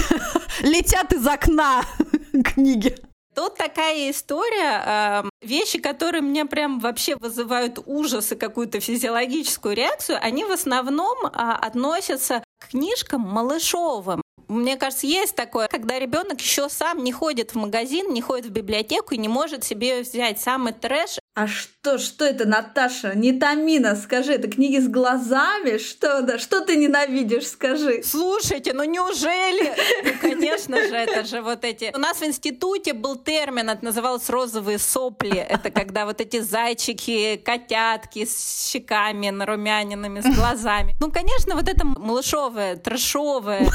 Летят 0.60 1.12
из 1.12 1.26
окна 1.26 1.82
книги. 2.44 2.96
Тут 3.34 3.54
такая 3.54 4.10
история, 4.10 5.22
э, 5.22 5.46
вещи, 5.46 5.78
которые 5.78 6.20
мне 6.20 6.46
прям 6.46 6.80
вообще 6.80 7.16
вызывают 7.16 7.78
ужас 7.86 8.32
и 8.32 8.36
какую-то 8.36 8.80
физиологическую 8.80 9.76
реакцию, 9.76 10.18
они 10.20 10.44
в 10.44 10.50
основном 10.50 11.16
э, 11.26 11.28
относятся 11.30 12.42
к 12.58 12.70
книжкам 12.70 13.20
малышовым. 13.20 14.19
Мне 14.50 14.76
кажется, 14.76 15.06
есть 15.06 15.36
такое, 15.36 15.68
когда 15.68 15.96
ребенок 16.00 16.40
еще 16.40 16.68
сам 16.68 17.04
не 17.04 17.12
ходит 17.12 17.52
в 17.52 17.54
магазин, 17.54 18.12
не 18.12 18.20
ходит 18.20 18.46
в 18.46 18.50
библиотеку 18.50 19.14
и 19.14 19.16
не 19.16 19.28
может 19.28 19.62
себе 19.62 20.00
взять 20.00 20.40
самый 20.40 20.72
трэш. 20.72 21.20
А 21.40 21.46
что, 21.46 21.96
что 21.96 22.26
это, 22.26 22.46
Наташа? 22.46 23.14
Не 23.14 23.32
Тамина, 23.32 23.96
скажи, 23.96 24.34
это 24.34 24.46
книги 24.46 24.78
с 24.78 24.86
глазами? 24.86 25.78
Что, 25.78 26.20
да, 26.20 26.38
что 26.38 26.60
ты 26.60 26.76
ненавидишь, 26.76 27.46
скажи? 27.46 28.02
Слушайте, 28.04 28.74
ну 28.74 28.84
неужели? 28.84 29.72
Ну, 30.04 30.10
конечно 30.20 30.76
же, 30.76 30.94
это 30.94 31.24
же 31.24 31.40
вот 31.40 31.64
эти... 31.64 31.92
У 31.94 31.98
нас 31.98 32.18
в 32.18 32.24
институте 32.24 32.92
был 32.92 33.16
термин, 33.16 33.70
это 33.70 33.82
называлось 33.82 34.28
розовые 34.28 34.78
сопли. 34.78 35.38
Это 35.38 35.70
когда 35.70 36.04
вот 36.04 36.20
эти 36.20 36.40
зайчики, 36.40 37.40
котятки 37.42 38.26
с 38.26 38.68
щеками 38.70 39.30
нарумяненными, 39.30 40.20
с 40.20 40.36
глазами. 40.36 40.94
Ну, 41.00 41.10
конечно, 41.10 41.54
вот 41.54 41.70
это 41.70 41.86
малышовое, 41.86 42.76
трэшовое. 42.76 43.66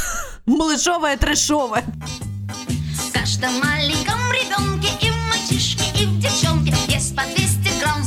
Малышовое, 0.46 1.18
трэшовое. 1.18 1.84
В 2.94 3.12
каждом 3.12 3.60
маленьком 3.60 4.20
ребенке 4.32 4.90
и 5.02 5.10
в 5.10 5.18
мальчишке, 5.30 5.84
и 6.00 6.06
в 6.06 6.20
девчонке 6.20 6.76
по 7.16 7.24
200 7.24 7.36
грамм 7.36 7.55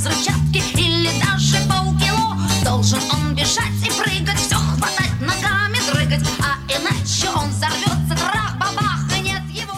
взрывчатки 0.09 0.63
или 0.79 1.09
даже 1.21 1.57
полкило. 1.69 2.37
Должен 2.65 2.99
он 3.13 3.35
бежать 3.35 3.79
и 3.85 3.91
прыгать, 3.91 4.39
все 4.39 4.57
хватать 4.57 5.21
ногами, 5.21 5.79
дрыгать, 5.91 6.27
а 6.41 6.59
иначе 6.69 7.29
он 7.35 7.49
взорвется, 7.51 8.15
трах-бабах, 8.17 9.17
и 9.17 9.21
нет 9.21 9.43
его. 9.51 9.75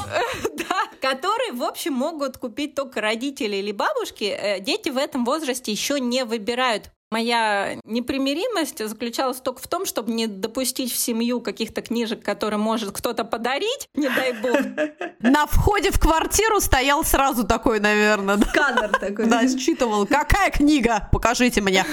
Да, 0.57 0.87
которые, 1.01 1.53
в 1.53 1.62
общем, 1.62 1.95
могут 1.95 2.38
купить 2.38 2.75
только 2.75 3.01
родители 3.01 3.57
или 3.57 3.73
бабушки. 3.73 4.25
Э, 4.25 4.61
Дети 4.61 4.90
в 4.90 4.97
этом 4.97 5.25
возрасте 5.25 5.73
еще 5.73 5.99
не 6.01 6.25
выбирают. 6.25 6.90
Моя 7.12 7.77
непримиримость 7.85 8.87
заключалась 8.87 9.38
только 9.40 9.61
в 9.61 9.66
том, 9.66 9.85
чтобы 9.85 10.12
не 10.12 10.29
допустить 10.29 10.92
в 10.92 10.96
семью 10.96 11.40
каких-то 11.40 11.83
книжек, 11.83 12.25
которые 12.25 12.59
может 12.59 12.92
кто-то 12.92 13.25
подарить, 13.25 13.88
не 13.94 14.09
дай 14.09 14.33
бог. 14.40 14.61
На 15.18 15.46
входе 15.46 15.90
в 15.90 15.99
квартиру 15.99 16.61
стоял 16.61 17.03
сразу 17.03 17.44
такой, 17.44 17.81
наверное, 17.81 18.38
Сканер 18.38 18.90
такой. 18.90 19.27
да, 19.27 19.49
считывал. 19.49 20.07
Какая 20.07 20.53
книга? 20.53 21.09
Покажите 21.11 21.61
мне. 21.61 21.85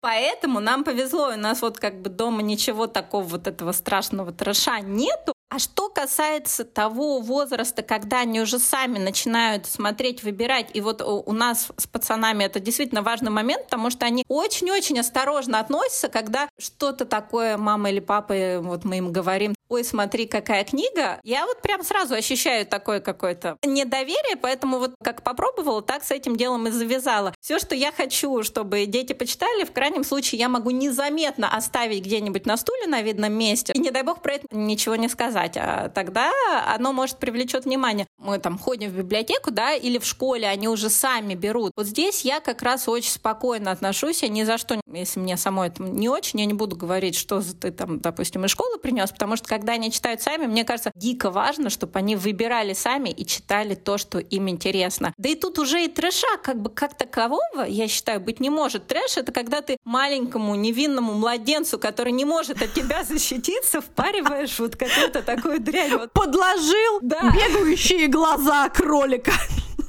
Поэтому 0.00 0.60
нам 0.60 0.84
повезло, 0.84 1.28
у 1.28 1.36
нас 1.36 1.62
вот 1.62 1.78
как 1.78 2.00
бы 2.00 2.10
дома 2.10 2.42
ничего 2.42 2.86
такого 2.86 3.24
вот 3.24 3.46
этого 3.46 3.72
страшного 3.72 4.32
трэша 4.32 4.80
нету. 4.80 5.32
А 5.48 5.58
что 5.60 5.88
касается 5.88 6.64
того 6.64 7.20
возраста, 7.20 7.82
когда 7.82 8.20
они 8.20 8.40
уже 8.40 8.58
сами 8.58 8.98
начинают 8.98 9.66
смотреть, 9.66 10.24
выбирать, 10.24 10.70
и 10.74 10.80
вот 10.80 11.00
у 11.02 11.22
у 11.26 11.32
нас 11.32 11.68
с 11.76 11.86
пацанами 11.86 12.44
это 12.44 12.60
действительно 12.60 13.02
важный 13.02 13.30
момент, 13.30 13.64
потому 13.64 13.90
что 13.90 14.06
они 14.06 14.24
очень-очень 14.28 14.98
осторожно 14.98 15.60
относятся, 15.60 16.08
когда 16.08 16.48
что-то 16.58 17.04
такое 17.04 17.56
мама 17.56 17.90
или 17.90 18.00
папа, 18.00 18.32
э, 18.32 18.58
вот 18.58 18.84
мы 18.84 18.98
им 18.98 19.12
говорим, 19.12 19.54
ой, 19.68 19.84
смотри, 19.84 20.26
какая 20.26 20.64
книга, 20.64 21.20
я 21.24 21.46
вот 21.46 21.62
прям 21.62 21.82
сразу 21.84 22.14
ощущаю 22.14 22.66
такое 22.66 23.00
какое-то 23.00 23.56
недоверие, 23.64 24.36
поэтому 24.36 24.78
вот 24.78 24.94
как 25.02 25.22
попробовала, 25.22 25.82
так 25.82 26.04
с 26.04 26.10
этим 26.10 26.36
делом 26.36 26.66
и 26.68 26.70
завязала. 26.70 27.34
Все, 27.40 27.58
что 27.58 27.74
я 27.74 27.92
хочу, 27.92 28.42
чтобы 28.42 28.86
дети 28.86 29.12
почитали, 29.12 29.64
в 29.64 29.72
крайнем 29.72 30.04
случае 30.04 30.38
я 30.38 30.48
могу 30.48 30.70
незаметно 30.70 31.54
оставить 31.54 32.04
где-нибудь 32.04 32.46
на 32.46 32.56
стуле 32.56 32.86
на 32.86 33.02
видном 33.02 33.32
месте, 33.32 33.72
и 33.72 33.78
не 33.78 33.90
дай 33.90 34.02
бог 34.02 34.22
про 34.22 34.34
это 34.34 34.46
ничего 34.50 34.96
не 34.96 35.08
сказать, 35.08 35.35
а 35.36 35.88
тогда 35.88 36.30
оно 36.74 36.92
может 36.92 37.18
привлечет 37.18 37.64
внимание. 37.64 38.06
Мы 38.18 38.38
там 38.38 38.58
ходим 38.58 38.90
в 38.90 38.94
библиотеку, 38.94 39.50
да, 39.50 39.74
или 39.74 39.98
в 39.98 40.04
школе, 40.04 40.48
они 40.48 40.68
уже 40.68 40.90
сами 40.90 41.34
берут. 41.34 41.72
Вот 41.76 41.86
здесь 41.86 42.22
я 42.22 42.40
как 42.40 42.62
раз 42.62 42.88
очень 42.88 43.10
спокойно 43.10 43.70
отношусь, 43.70 44.22
я 44.22 44.28
ни 44.28 44.42
за 44.42 44.58
что, 44.58 44.80
если 44.92 45.20
мне 45.20 45.36
самой 45.36 45.68
это 45.68 45.82
не 45.82 46.08
очень, 46.08 46.40
я 46.40 46.46
не 46.46 46.54
буду 46.54 46.76
говорить, 46.76 47.16
что 47.16 47.42
ты 47.42 47.70
там, 47.70 48.00
допустим, 48.00 48.44
из 48.44 48.50
школы 48.50 48.78
принес, 48.78 49.10
потому 49.10 49.36
что 49.36 49.48
когда 49.48 49.74
они 49.74 49.90
читают 49.90 50.22
сами, 50.22 50.46
мне 50.46 50.64
кажется, 50.64 50.90
дико 50.94 51.30
важно, 51.30 51.70
чтобы 51.70 51.98
они 51.98 52.16
выбирали 52.16 52.72
сами 52.72 53.10
и 53.10 53.26
читали 53.26 53.74
то, 53.74 53.98
что 53.98 54.18
им 54.18 54.48
интересно. 54.48 55.12
Да 55.18 55.28
и 55.28 55.34
тут 55.34 55.58
уже 55.58 55.84
и 55.84 55.88
трэша 55.88 56.26
как 56.42 56.60
бы 56.60 56.70
как 56.70 56.96
такового, 56.96 57.64
я 57.66 57.88
считаю, 57.88 58.20
быть 58.20 58.40
не 58.40 58.50
может. 58.50 58.86
Трэш— 58.86 59.16
это 59.16 59.32
когда 59.32 59.60
ты 59.62 59.76
маленькому 59.84 60.54
невинному 60.54 61.12
младенцу, 61.14 61.78
который 61.78 62.12
не 62.12 62.24
может 62.24 62.62
от 62.62 62.72
тебя 62.74 63.04
защититься, 63.08 63.80
впариваешь 63.80 64.58
вот 64.58 64.76
какую-то 64.76 65.22
такую 65.26 65.60
дрянь. 65.60 65.92
Вот 65.92 66.12
Подложил 66.12 67.00
Да. 67.02 67.20
бегающие 67.32 68.06
глаза 68.08 68.68
кролика. 68.70 69.32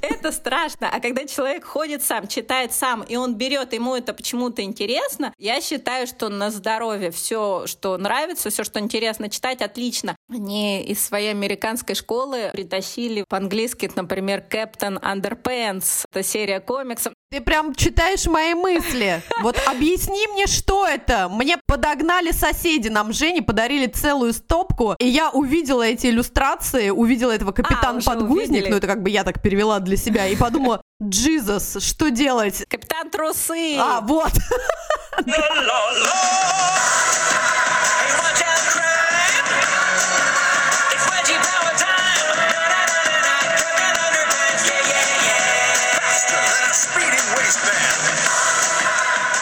Это 0.01 0.31
страшно. 0.31 0.89
А 0.91 0.99
когда 0.99 1.25
человек 1.25 1.65
ходит 1.65 2.03
сам, 2.03 2.27
читает 2.27 2.73
сам, 2.73 3.03
и 3.03 3.15
он 3.15 3.35
берет, 3.35 3.73
ему 3.73 3.95
это 3.95 4.13
почему-то 4.13 4.61
интересно, 4.61 5.33
я 5.37 5.61
считаю, 5.61 6.07
что 6.07 6.29
на 6.29 6.51
здоровье 6.51 7.11
все, 7.11 7.65
что 7.67 7.97
нравится, 7.97 8.49
все, 8.49 8.63
что 8.63 8.79
интересно 8.79 9.29
читать, 9.29 9.61
отлично. 9.61 10.15
Они 10.29 10.83
из 10.83 11.05
своей 11.05 11.31
американской 11.31 11.95
школы 11.95 12.49
притащили 12.53 13.23
по-английски, 13.27 13.89
например, 13.95 14.43
Captain 14.49 15.01
Underpants. 15.01 16.05
Это 16.11 16.23
серия 16.23 16.59
комиксов. 16.59 17.13
Ты 17.29 17.41
прям 17.41 17.75
читаешь 17.75 18.25
мои 18.25 18.53
мысли. 18.53 19.21
Вот 19.41 19.57
объясни 19.67 20.27
мне, 20.33 20.47
что 20.47 20.87
это. 20.87 21.27
Мне 21.29 21.57
подогнали 21.65 22.31
соседи, 22.31 22.87
нам 22.87 23.11
Жене 23.11 23.41
подарили 23.41 23.87
целую 23.87 24.33
стопку, 24.33 24.95
и 24.97 25.07
я 25.07 25.29
увидела 25.31 25.83
эти 25.83 26.07
иллюстрации, 26.07 26.89
увидела 26.89 27.31
этого 27.31 27.51
капитан 27.51 27.97
уже 27.97 28.05
Подгузник, 28.05 28.49
увидели. 28.49 28.69
ну 28.69 28.77
это 28.77 28.87
как 28.87 29.03
бы 29.03 29.09
я 29.09 29.23
так 29.23 29.41
перевела 29.41 29.75
для 29.87 29.97
себя, 29.97 30.27
и 30.27 30.35
подумала, 30.35 30.81
Джизус, 31.01 31.77
что 31.79 32.09
делать? 32.09 32.65
Капитан 32.67 33.09
Трусы! 33.09 33.77
А, 33.79 34.01
вот. 34.01 34.31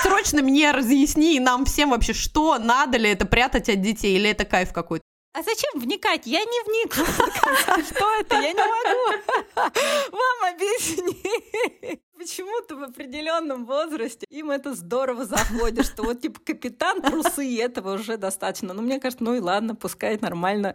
Срочно 0.04 0.42
мне 0.42 0.72
разъясни 0.72 1.36
и 1.36 1.40
нам 1.40 1.66
всем 1.66 1.90
вообще, 1.90 2.14
что 2.14 2.58
надо 2.60 2.98
ли 2.98 3.10
это 3.10 3.26
прятать 3.26 3.70
от 3.70 3.82
детей, 3.82 4.16
или 4.16 4.30
это 4.30 4.46
кайф 4.46 4.72
какой-то. 4.72 5.04
А 5.36 5.44
зачем 5.44 5.82
вникать? 5.82 6.26
Я 6.26 6.40
не 6.40 6.64
вникла. 6.66 7.06
Что 7.84 8.20
это? 8.22 8.36
Я 8.36 8.54
не 8.54 8.60
могу. 8.60 9.22
Вам 9.56 10.54
объясни. 10.54 12.00
Почему-то 12.18 12.78
в 12.78 12.84
определенном 12.84 13.66
возрасте 13.66 14.26
им 14.30 14.52
это 14.52 14.74
здорово 14.74 15.26
заходит, 15.26 15.88
что 15.88 16.04
вот 16.04 16.22
типа 16.22 16.40
капитан 16.40 17.02
трусы, 17.02 17.60
этого 17.60 17.96
уже 17.96 18.16
достаточно. 18.16 18.74
Ну, 18.74 18.82
мне 18.82 19.02
кажется, 19.02 19.26
ну 19.26 19.34
и 19.36 19.42
ладно, 19.42 19.76
пускай 19.76 20.18
нормально. 20.22 20.74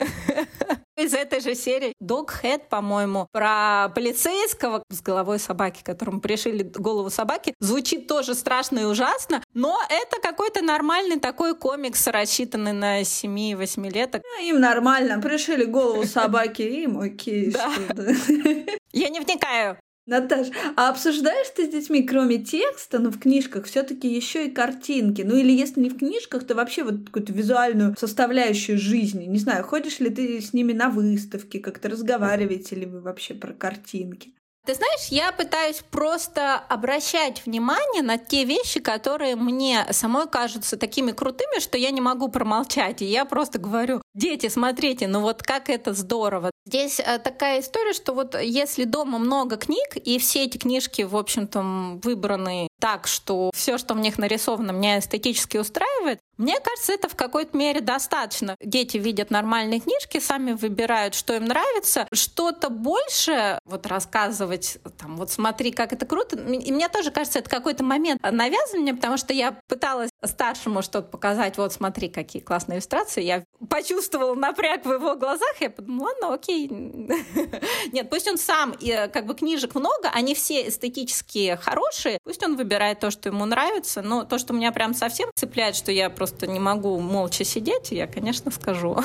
Из 1.00 1.14
этой 1.14 1.40
же 1.40 1.54
серии 1.54 1.94
Doghead, 2.02 2.68
по-моему, 2.68 3.26
про 3.32 3.88
полицейского 3.94 4.82
с 4.90 5.00
головой 5.00 5.38
собаки, 5.38 5.82
которому 5.82 6.20
пришили 6.20 6.62
голову 6.62 7.08
собаки, 7.08 7.54
звучит 7.58 8.06
тоже 8.06 8.34
страшно 8.34 8.80
и 8.80 8.84
ужасно, 8.84 9.42
но 9.54 9.80
это 9.88 10.20
какой-то 10.20 10.60
нормальный 10.60 11.18
такой 11.18 11.56
комикс, 11.56 12.06
рассчитанный 12.06 12.74
на 12.74 13.00
7-8 13.00 13.90
леток. 13.90 14.22
А, 14.38 14.42
Им 14.42 14.60
нормально, 14.60 15.22
пришили 15.22 15.64
голову 15.64 16.04
собаки, 16.06 16.60
им 16.60 17.00
окей. 17.00 17.50
Я 18.92 19.08
не 19.08 19.20
вникаю. 19.20 19.78
Наташ, 20.06 20.48
а 20.76 20.88
обсуждаешь 20.88 21.50
ты 21.54 21.66
с 21.66 21.68
детьми, 21.68 22.02
кроме 22.02 22.38
текста, 22.42 22.98
ну, 22.98 23.10
в 23.10 23.20
книжках, 23.20 23.66
все 23.66 23.82
таки 23.82 24.08
еще 24.12 24.46
и 24.46 24.50
картинки? 24.50 25.22
Ну, 25.22 25.36
или 25.36 25.52
если 25.52 25.80
не 25.80 25.90
в 25.90 25.98
книжках, 25.98 26.44
то 26.46 26.54
вообще 26.54 26.82
вот 26.82 27.06
какую-то 27.06 27.32
визуальную 27.32 27.94
составляющую 27.96 28.78
жизни. 28.78 29.26
Не 29.26 29.38
знаю, 29.38 29.62
ходишь 29.62 30.00
ли 30.00 30.10
ты 30.10 30.40
с 30.40 30.52
ними 30.52 30.72
на 30.72 30.88
выставки, 30.88 31.58
как-то 31.58 31.88
разговариваете 31.88 32.76
ли 32.76 32.86
вы 32.86 33.00
вообще 33.00 33.34
про 33.34 33.52
картинки? 33.52 34.34
Ты 34.66 34.74
знаешь, 34.74 35.06
я 35.08 35.32
пытаюсь 35.32 35.82
просто 35.90 36.56
обращать 36.56 37.44
внимание 37.46 38.02
на 38.02 38.18
те 38.18 38.44
вещи, 38.44 38.78
которые 38.78 39.34
мне 39.34 39.86
самой 39.90 40.28
кажутся 40.28 40.76
такими 40.76 41.12
крутыми, 41.12 41.60
что 41.60 41.78
я 41.78 41.90
не 41.90 42.00
могу 42.00 42.28
промолчать. 42.28 43.00
И 43.00 43.06
я 43.06 43.24
просто 43.24 43.58
говорю, 43.58 44.02
дети, 44.14 44.48
смотрите, 44.48 45.06
ну 45.08 45.20
вот 45.20 45.42
как 45.42 45.70
это 45.70 45.94
здорово. 45.94 46.50
Здесь 46.66 47.00
э, 47.00 47.18
такая 47.18 47.60
история, 47.60 47.94
что 47.94 48.12
вот 48.12 48.38
если 48.40 48.84
дома 48.84 49.18
много 49.18 49.56
книг, 49.56 49.96
и 49.96 50.18
все 50.18 50.44
эти 50.44 50.58
книжки, 50.58 51.02
в 51.02 51.16
общем-то, 51.16 51.98
выбраны 52.02 52.68
так, 52.80 53.06
что 53.06 53.50
все, 53.54 53.78
что 53.78 53.94
в 53.94 53.98
них 53.98 54.18
нарисовано, 54.18 54.72
меня 54.72 54.98
эстетически 54.98 55.58
устраивает, 55.58 56.18
мне 56.40 56.58
кажется, 56.58 56.94
это 56.94 57.06
в 57.10 57.16
какой-то 57.16 57.54
мере 57.54 57.82
достаточно. 57.82 58.56
Дети 58.62 58.96
видят 58.96 59.30
нормальные 59.30 59.80
книжки, 59.80 60.18
сами 60.20 60.52
выбирают, 60.52 61.14
что 61.14 61.34
им 61.34 61.44
нравится. 61.44 62.08
Что-то 62.14 62.70
больше 62.70 63.58
вот 63.66 63.84
рассказывать, 63.86 64.78
там, 64.96 65.18
вот 65.18 65.30
смотри, 65.30 65.70
как 65.70 65.92
это 65.92 66.06
круто. 66.06 66.38
И 66.38 66.72
мне 66.72 66.88
тоже 66.88 67.10
кажется, 67.10 67.40
это 67.40 67.50
какой-то 67.50 67.84
момент 67.84 68.22
навязывания, 68.22 68.94
потому 68.94 69.18
что 69.18 69.34
я 69.34 69.60
пыталась 69.68 70.08
старшему 70.24 70.80
что-то 70.80 71.08
показать. 71.08 71.58
Вот 71.58 71.74
смотри, 71.74 72.08
какие 72.08 72.40
классные 72.40 72.76
иллюстрации. 72.76 73.22
Я 73.22 73.44
почувствовала 73.68 74.34
напряг 74.34 74.86
в 74.86 74.92
его 74.92 75.16
глазах. 75.16 75.60
Я 75.60 75.68
подумала, 75.68 76.06
ладно, 76.06 76.32
окей. 76.32 76.68
Нет, 77.92 78.08
пусть 78.08 78.28
он 78.28 78.38
сам, 78.38 78.74
э, 78.80 79.08
как 79.08 79.26
бы 79.26 79.34
книжек 79.34 79.74
много, 79.74 80.08
они 80.14 80.34
все 80.34 80.66
эстетически 80.66 81.58
хорошие. 81.60 82.16
Пусть 82.24 82.42
он 82.42 82.56
выбирает 82.56 82.69
то, 82.98 83.10
что 83.10 83.28
ему 83.28 83.44
нравится. 83.44 84.02
Но 84.02 84.24
то, 84.24 84.38
что 84.38 84.54
меня 84.54 84.72
прям 84.72 84.94
совсем 84.94 85.30
цепляет, 85.34 85.76
что 85.76 85.92
я 85.92 86.10
просто 86.10 86.46
не 86.46 86.60
могу 86.60 86.98
молча 87.00 87.44
сидеть, 87.44 87.90
я, 87.90 88.06
конечно, 88.06 88.50
скажу. 88.50 88.98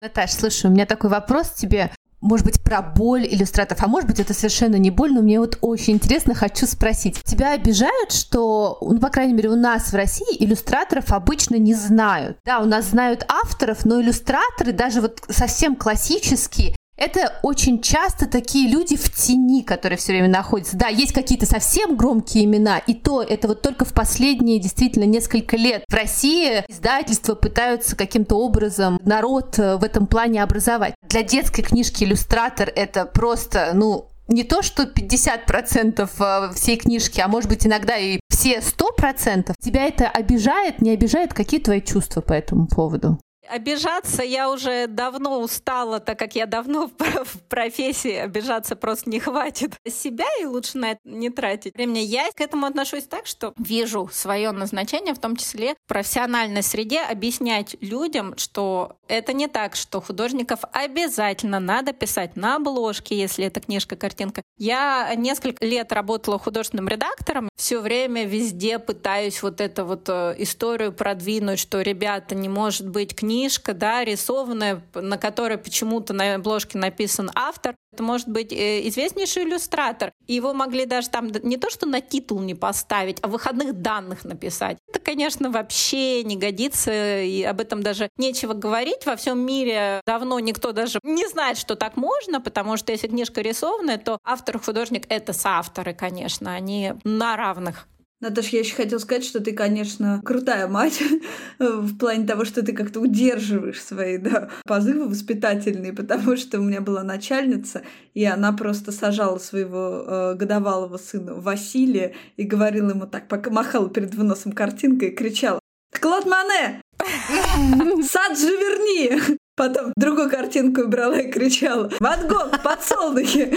Наташ, 0.00 0.32
слушай, 0.32 0.66
у 0.66 0.70
меня 0.70 0.86
такой 0.86 1.10
вопрос 1.10 1.50
тебе. 1.50 1.90
Может 2.20 2.46
быть, 2.46 2.60
про 2.62 2.82
боль 2.82 3.26
иллюстраторов, 3.26 3.82
а 3.84 3.86
может 3.86 4.08
быть, 4.08 4.18
это 4.18 4.34
совершенно 4.34 4.74
не 4.74 4.90
боль, 4.90 5.12
но 5.12 5.22
мне 5.22 5.38
вот 5.38 5.56
очень 5.60 5.94
интересно, 5.94 6.34
хочу 6.34 6.66
спросить. 6.66 7.22
Тебя 7.22 7.52
обижают, 7.52 8.10
что, 8.10 8.78
ну, 8.80 8.98
по 8.98 9.08
крайней 9.08 9.34
мере, 9.34 9.50
у 9.50 9.56
нас 9.56 9.92
в 9.92 9.94
России 9.94 10.36
иллюстраторов 10.44 11.12
обычно 11.12 11.56
не 11.56 11.74
знают. 11.74 12.38
Да, 12.44 12.58
у 12.58 12.64
нас 12.64 12.86
знают 12.86 13.24
авторов, 13.28 13.84
но 13.84 14.00
иллюстраторы, 14.00 14.72
даже 14.72 15.00
вот 15.00 15.20
совсем 15.28 15.76
классические, 15.76 16.74
это 16.98 17.38
очень 17.42 17.80
часто 17.80 18.26
такие 18.26 18.68
люди 18.68 18.96
в 18.96 19.10
тени, 19.10 19.62
которые 19.62 19.98
все 19.98 20.12
время 20.12 20.28
находятся. 20.28 20.76
Да, 20.76 20.88
есть 20.88 21.12
какие-то 21.12 21.46
совсем 21.46 21.96
громкие 21.96 22.44
имена, 22.44 22.78
и 22.78 22.94
то 22.94 23.22
это 23.22 23.48
вот 23.48 23.62
только 23.62 23.84
в 23.84 23.94
последние 23.94 24.58
действительно 24.58 25.04
несколько 25.04 25.56
лет 25.56 25.84
в 25.88 25.94
России 25.94 26.64
издательства 26.68 27.34
пытаются 27.34 27.96
каким-то 27.96 28.36
образом 28.36 28.98
народ 29.04 29.58
э, 29.58 29.76
в 29.76 29.84
этом 29.84 30.06
плане 30.06 30.42
образовать. 30.42 30.94
Для 31.08 31.22
детской 31.22 31.62
книжки 31.62 32.04
иллюстратор 32.04 32.70
это 32.74 33.06
просто, 33.06 33.70
ну, 33.74 34.08
не 34.26 34.42
то, 34.42 34.62
что 34.62 34.82
50% 34.82 36.08
э, 36.18 36.54
всей 36.54 36.76
книжки, 36.76 37.20
а 37.20 37.28
может 37.28 37.48
быть 37.48 37.66
иногда 37.66 37.96
и 37.96 38.18
все 38.28 38.58
100%, 38.58 39.54
тебя 39.60 39.86
это 39.86 40.08
обижает, 40.08 40.82
не 40.82 40.90
обижает? 40.90 41.32
Какие 41.32 41.60
твои 41.60 41.80
чувства 41.80 42.20
по 42.20 42.32
этому 42.32 42.66
поводу? 42.66 43.18
Обижаться 43.48 44.22
я 44.22 44.50
уже 44.50 44.86
давно 44.86 45.40
устала, 45.40 46.00
так 46.00 46.18
как 46.18 46.34
я 46.34 46.46
давно 46.46 46.90
в 46.98 47.42
профессии, 47.48 48.12
обижаться 48.12 48.76
просто 48.76 49.08
не 49.10 49.20
хватит. 49.20 49.72
Себя 49.86 50.26
и 50.40 50.44
лучше 50.44 50.78
на 50.78 50.92
это 50.92 51.00
не 51.04 51.30
тратить 51.30 51.74
времени. 51.74 52.00
Я 52.00 52.30
к 52.32 52.40
этому 52.40 52.66
отношусь 52.66 53.04
так, 53.04 53.26
что 53.26 53.54
вижу 53.58 54.08
свое 54.12 54.50
назначение, 54.52 55.14
в 55.14 55.18
том 55.18 55.36
числе 55.36 55.74
в 55.74 55.88
профессиональной 55.88 56.62
среде, 56.62 57.00
объяснять 57.00 57.76
людям, 57.80 58.36
что 58.36 58.97
это 59.08 59.32
не 59.32 59.48
так, 59.48 59.76
что 59.76 60.00
художников 60.00 60.60
обязательно 60.72 61.60
надо 61.60 61.92
писать 61.92 62.36
на 62.36 62.56
обложке, 62.56 63.16
если 63.18 63.46
это 63.46 63.60
книжка, 63.60 63.96
картинка. 63.96 64.42
Я 64.58 65.12
несколько 65.16 65.64
лет 65.64 65.92
работала 65.92 66.38
художественным 66.38 66.88
редактором, 66.88 67.48
все 67.56 67.80
время 67.80 68.24
везде 68.24 68.78
пытаюсь 68.78 69.42
вот 69.42 69.60
эту 69.60 69.84
вот 69.84 70.08
э, 70.08 70.34
историю 70.38 70.92
продвинуть, 70.92 71.58
что, 71.58 71.80
ребята, 71.80 72.34
не 72.34 72.48
может 72.48 72.88
быть 72.88 73.14
книжка 73.14 73.28
книжка, 73.38 73.74
да, 73.74 74.04
рисованная, 74.04 74.82
на 74.94 75.16
которой 75.18 75.58
почему-то 75.58 76.12
на 76.12 76.34
обложке 76.34 76.78
написан 76.78 77.30
автор. 77.34 77.74
Это 77.92 78.02
может 78.02 78.28
быть 78.28 78.52
э, 78.52 78.86
известнейший 78.88 79.44
иллюстратор. 79.44 80.12
Его 80.26 80.52
могли 80.52 80.86
даже 80.86 81.08
там 81.08 81.28
не 81.42 81.56
то, 81.56 81.70
что 81.70 81.86
на 81.86 82.00
титул 82.00 82.40
не 82.40 82.54
поставить, 82.54 83.18
а 83.22 83.28
выходных 83.28 83.80
данных 83.80 84.24
написать. 84.24 84.78
Это, 84.88 85.00
конечно, 85.00 85.50
вообще 85.50 86.22
не 86.22 86.36
годится, 86.36 87.22
и 87.22 87.42
об 87.42 87.60
этом 87.60 87.82
даже 87.82 88.10
нечего 88.16 88.52
говорить. 88.52 89.06
Во 89.06 89.16
всем 89.16 89.38
мире 89.40 90.00
давно 90.06 90.38
никто 90.38 90.72
даже 90.72 90.98
не 91.02 91.26
знает, 91.28 91.56
что 91.56 91.76
так 91.76 91.96
можно, 91.96 92.40
потому 92.40 92.76
что 92.76 92.92
если 92.92 93.08
книжка 93.08 93.40
рисованная, 93.40 93.98
то 93.98 94.18
автор 94.24 94.56
и 94.56 94.60
художник— 94.60 95.06
это 95.08 95.32
соавторы, 95.32 95.94
конечно, 95.94 96.52
они 96.54 96.92
на 97.04 97.36
равных. 97.36 97.88
Наташа, 98.20 98.56
я 98.56 98.60
еще 98.60 98.74
хотела 98.74 98.98
сказать, 98.98 99.24
что 99.24 99.38
ты, 99.38 99.52
конечно, 99.52 100.20
крутая 100.24 100.66
мать 100.66 101.00
в 101.60 101.96
плане 101.98 102.26
того, 102.26 102.44
что 102.44 102.64
ты 102.64 102.72
как-то 102.72 102.98
удерживаешь 102.98 103.80
свои 103.80 104.18
да, 104.18 104.50
позывы 104.64 105.08
воспитательные, 105.08 105.92
потому 105.92 106.36
что 106.36 106.58
у 106.58 106.64
меня 106.64 106.80
была 106.80 107.04
начальница, 107.04 107.82
и 108.14 108.24
она 108.24 108.52
просто 108.52 108.90
сажала 108.90 109.38
своего 109.38 110.04
э, 110.04 110.34
годовалого 110.34 110.96
сына 110.96 111.34
Василия 111.34 112.14
и 112.36 112.42
говорила 112.42 112.90
ему 112.90 113.06
так, 113.06 113.28
пока 113.28 113.50
махала 113.50 113.88
перед 113.88 114.12
выносом 114.16 114.50
картинкой 114.50 115.10
и 115.10 115.14
кричала 115.14 115.60
«Клод 115.92 116.26
Мане! 116.26 116.82
Сад 118.02 118.36
же 118.36 118.48
верни!» 118.48 119.37
Потом 119.58 119.92
другую 119.96 120.30
картинку 120.30 120.86
брала 120.86 121.18
и 121.18 121.30
кричала 121.30 121.90
«Ван 121.98 122.28
Гог, 122.28 122.62
подсолнухи!» 122.62 123.52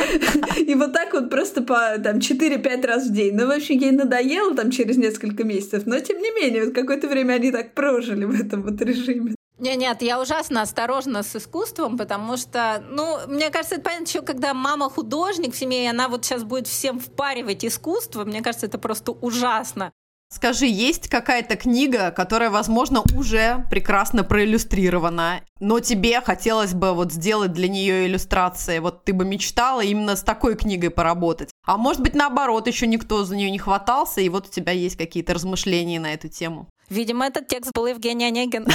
И 0.59 0.73
вот 0.73 0.93
так 0.93 1.13
вот 1.13 1.29
просто 1.29 1.61
по 1.61 1.97
там 2.03 2.17
4-5 2.17 2.87
раз 2.87 3.07
в 3.07 3.13
день. 3.13 3.35
Ну, 3.35 3.45
в 3.45 3.51
общем, 3.51 3.77
ей 3.77 3.91
надоело 3.91 4.55
там 4.55 4.71
через 4.71 4.97
несколько 4.97 5.43
месяцев, 5.43 5.83
но 5.85 5.99
тем 5.99 6.17
не 6.17 6.31
менее, 6.31 6.65
вот 6.65 6.73
какое-то 6.73 7.07
время 7.07 7.33
они 7.33 7.51
так 7.51 7.75
прожили 7.75 8.25
в 8.25 8.33
этом 8.33 8.63
вот 8.63 8.81
режиме. 8.81 9.35
Нет, 9.59 9.77
нет, 9.77 10.01
я 10.01 10.19
ужасно 10.19 10.63
осторожна 10.63 11.21
с 11.21 11.35
искусством, 11.35 11.95
потому 11.95 12.35
что, 12.35 12.83
ну, 12.89 13.19
мне 13.27 13.51
кажется, 13.51 13.75
это 13.75 13.83
понятно, 13.83 14.05
еще 14.05 14.23
когда 14.23 14.55
мама 14.55 14.89
художник 14.89 15.53
в 15.53 15.57
семье, 15.57 15.83
и 15.83 15.87
она 15.87 16.07
вот 16.07 16.25
сейчас 16.25 16.43
будет 16.43 16.65
всем 16.65 16.99
впаривать 16.99 17.63
искусство, 17.63 18.25
мне 18.25 18.41
кажется, 18.41 18.65
это 18.65 18.79
просто 18.79 19.11
ужасно. 19.11 19.91
Скажи, 20.33 20.65
есть 20.65 21.09
какая-то 21.09 21.57
книга, 21.57 22.09
которая, 22.09 22.49
возможно, 22.49 23.03
уже 23.17 23.65
прекрасно 23.69 24.23
проиллюстрирована, 24.23 25.41
но 25.59 25.81
тебе 25.81 26.21
хотелось 26.21 26.73
бы 26.73 26.93
вот 26.93 27.11
сделать 27.11 27.51
для 27.51 27.67
нее 27.67 28.07
иллюстрации, 28.07 28.79
вот 28.79 29.03
ты 29.03 29.11
бы 29.11 29.25
мечтала 29.25 29.81
именно 29.81 30.15
с 30.15 30.23
такой 30.23 30.55
книгой 30.55 30.89
поработать. 30.89 31.49
А 31.65 31.75
может 31.75 32.01
быть, 32.01 32.15
наоборот, 32.15 32.67
еще 32.67 32.87
никто 32.87 33.25
за 33.25 33.35
нее 33.35 33.51
не 33.51 33.59
хватался, 33.59 34.21
и 34.21 34.29
вот 34.29 34.47
у 34.47 34.49
тебя 34.49 34.71
есть 34.71 34.95
какие-то 34.95 35.33
размышления 35.33 35.99
на 35.99 36.13
эту 36.13 36.29
тему. 36.29 36.69
Видимо, 36.91 37.25
этот 37.25 37.47
текст 37.47 37.71
был 37.73 37.87
Евгений 37.87 38.25
Онегин. 38.25 38.67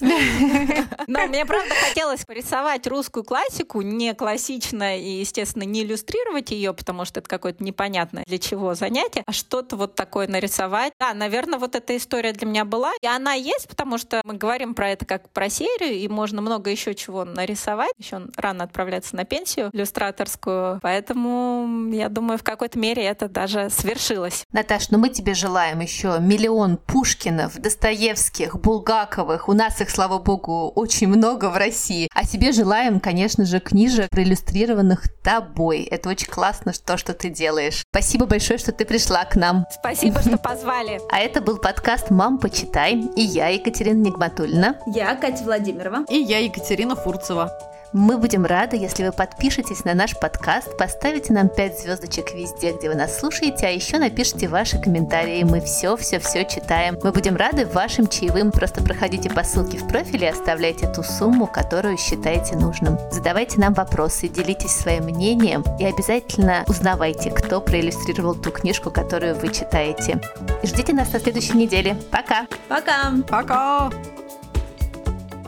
Но 1.06 1.26
мне, 1.26 1.44
правда, 1.44 1.74
хотелось 1.86 2.24
порисовать 2.24 2.86
русскую 2.86 3.24
классику, 3.24 3.82
не 3.82 4.14
классично 4.14 4.98
и, 4.98 5.20
естественно, 5.20 5.64
не 5.64 5.82
иллюстрировать 5.82 6.50
ее, 6.50 6.72
потому 6.72 7.04
что 7.04 7.20
это 7.20 7.28
какое-то 7.28 7.62
непонятное 7.62 8.24
для 8.26 8.38
чего 8.38 8.74
занятие, 8.74 9.22
а 9.26 9.32
что-то 9.32 9.76
вот 9.76 9.94
такое 9.96 10.28
нарисовать. 10.28 10.94
Да, 10.98 11.12
наверное, 11.12 11.58
вот 11.58 11.74
эта 11.74 11.94
история 11.94 12.32
для 12.32 12.46
меня 12.46 12.64
была. 12.64 12.92
И 13.02 13.06
она 13.06 13.34
есть, 13.34 13.68
потому 13.68 13.98
что 13.98 14.22
мы 14.24 14.34
говорим 14.34 14.74
про 14.74 14.88
это 14.88 15.04
как 15.04 15.28
про 15.28 15.50
серию, 15.50 15.92
и 15.92 16.08
можно 16.08 16.40
много 16.40 16.70
еще 16.70 16.94
чего 16.94 17.26
нарисовать. 17.26 17.92
Еще 17.98 18.28
рано 18.36 18.64
отправляться 18.64 19.14
на 19.14 19.26
пенсию 19.26 19.68
иллюстраторскую. 19.74 20.80
Поэтому, 20.80 21.90
я 21.92 22.08
думаю, 22.08 22.38
в 22.38 22.44
какой-то 22.44 22.78
мере 22.78 23.02
это 23.02 23.28
даже 23.28 23.68
свершилось. 23.68 24.44
Наташ, 24.52 24.88
ну 24.88 24.96
мы 24.96 25.10
тебе 25.10 25.34
желаем 25.34 25.80
еще 25.80 26.18
миллион 26.18 26.78
пуш 26.78 27.09
Пушкинов, 27.10 27.60
Достоевских, 27.60 28.60
Булгаковых. 28.60 29.48
У 29.48 29.52
нас 29.52 29.80
их, 29.80 29.90
слава 29.90 30.18
богу, 30.18 30.70
очень 30.76 31.08
много 31.08 31.50
в 31.50 31.56
России. 31.56 32.08
А 32.14 32.24
себе 32.24 32.52
желаем, 32.52 33.00
конечно 33.00 33.44
же, 33.44 33.58
книжек, 33.58 34.08
проиллюстрированных 34.10 35.08
тобой. 35.24 35.82
Это 35.82 36.08
очень 36.08 36.28
классно, 36.28 36.72
то, 36.72 36.96
что 36.96 37.12
ты 37.12 37.28
делаешь. 37.28 37.82
Спасибо 37.90 38.26
большое, 38.26 38.60
что 38.60 38.70
ты 38.70 38.84
пришла 38.84 39.24
к 39.24 39.34
нам. 39.34 39.66
Спасибо, 39.72 40.20
что 40.20 40.38
позвали. 40.38 41.00
А 41.10 41.18
это 41.18 41.40
был 41.40 41.58
подкаст 41.58 42.10
«Мам, 42.10 42.38
почитай». 42.38 42.94
И 43.16 43.22
я, 43.22 43.48
Екатерина 43.48 44.00
Нигматульна. 44.04 44.76
Я, 44.86 45.16
Катя 45.16 45.42
Владимирова. 45.42 46.04
И 46.08 46.16
я, 46.16 46.38
Екатерина 46.38 46.94
Фурцева. 46.94 47.50
Мы 47.92 48.18
будем 48.18 48.46
рады, 48.46 48.76
если 48.76 49.04
вы 49.04 49.10
подпишетесь 49.10 49.84
на 49.84 49.94
наш 49.94 50.16
подкаст, 50.16 50.76
поставите 50.76 51.32
нам 51.32 51.48
5 51.48 51.80
звездочек 51.80 52.32
везде, 52.34 52.72
где 52.72 52.88
вы 52.88 52.94
нас 52.94 53.18
слушаете, 53.18 53.66
а 53.66 53.70
еще 53.70 53.98
напишите 53.98 54.46
ваши 54.46 54.80
комментарии. 54.80 55.42
Мы 55.42 55.60
все-все-все 55.60 56.44
читаем. 56.44 56.96
Мы 57.02 57.10
будем 57.10 57.34
рады 57.34 57.66
вашим 57.66 58.06
чаевым. 58.06 58.52
Просто 58.52 58.80
проходите 58.80 59.28
по 59.28 59.42
ссылке 59.42 59.78
в 59.78 59.88
профиле 59.88 60.28
и 60.28 60.30
оставляйте 60.30 60.86
ту 60.86 61.02
сумму, 61.02 61.48
которую 61.48 61.98
считаете 61.98 62.54
нужным. 62.54 62.96
Задавайте 63.10 63.58
нам 63.58 63.74
вопросы, 63.74 64.28
делитесь 64.28 64.70
своим 64.70 65.04
мнением 65.06 65.64
и 65.80 65.84
обязательно 65.84 66.64
узнавайте, 66.68 67.32
кто 67.32 67.60
проиллюстрировал 67.60 68.36
ту 68.36 68.52
книжку, 68.52 68.92
которую 68.92 69.34
вы 69.34 69.48
читаете. 69.48 70.20
Ждите 70.62 70.92
нас 70.92 71.12
на 71.12 71.18
следующей 71.18 71.56
неделе. 71.56 71.96
Пока! 72.12 72.46
Пока! 72.68 73.12
Пока! 73.28 73.90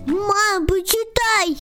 Мам, 0.07 0.67
почитай! 0.67 1.62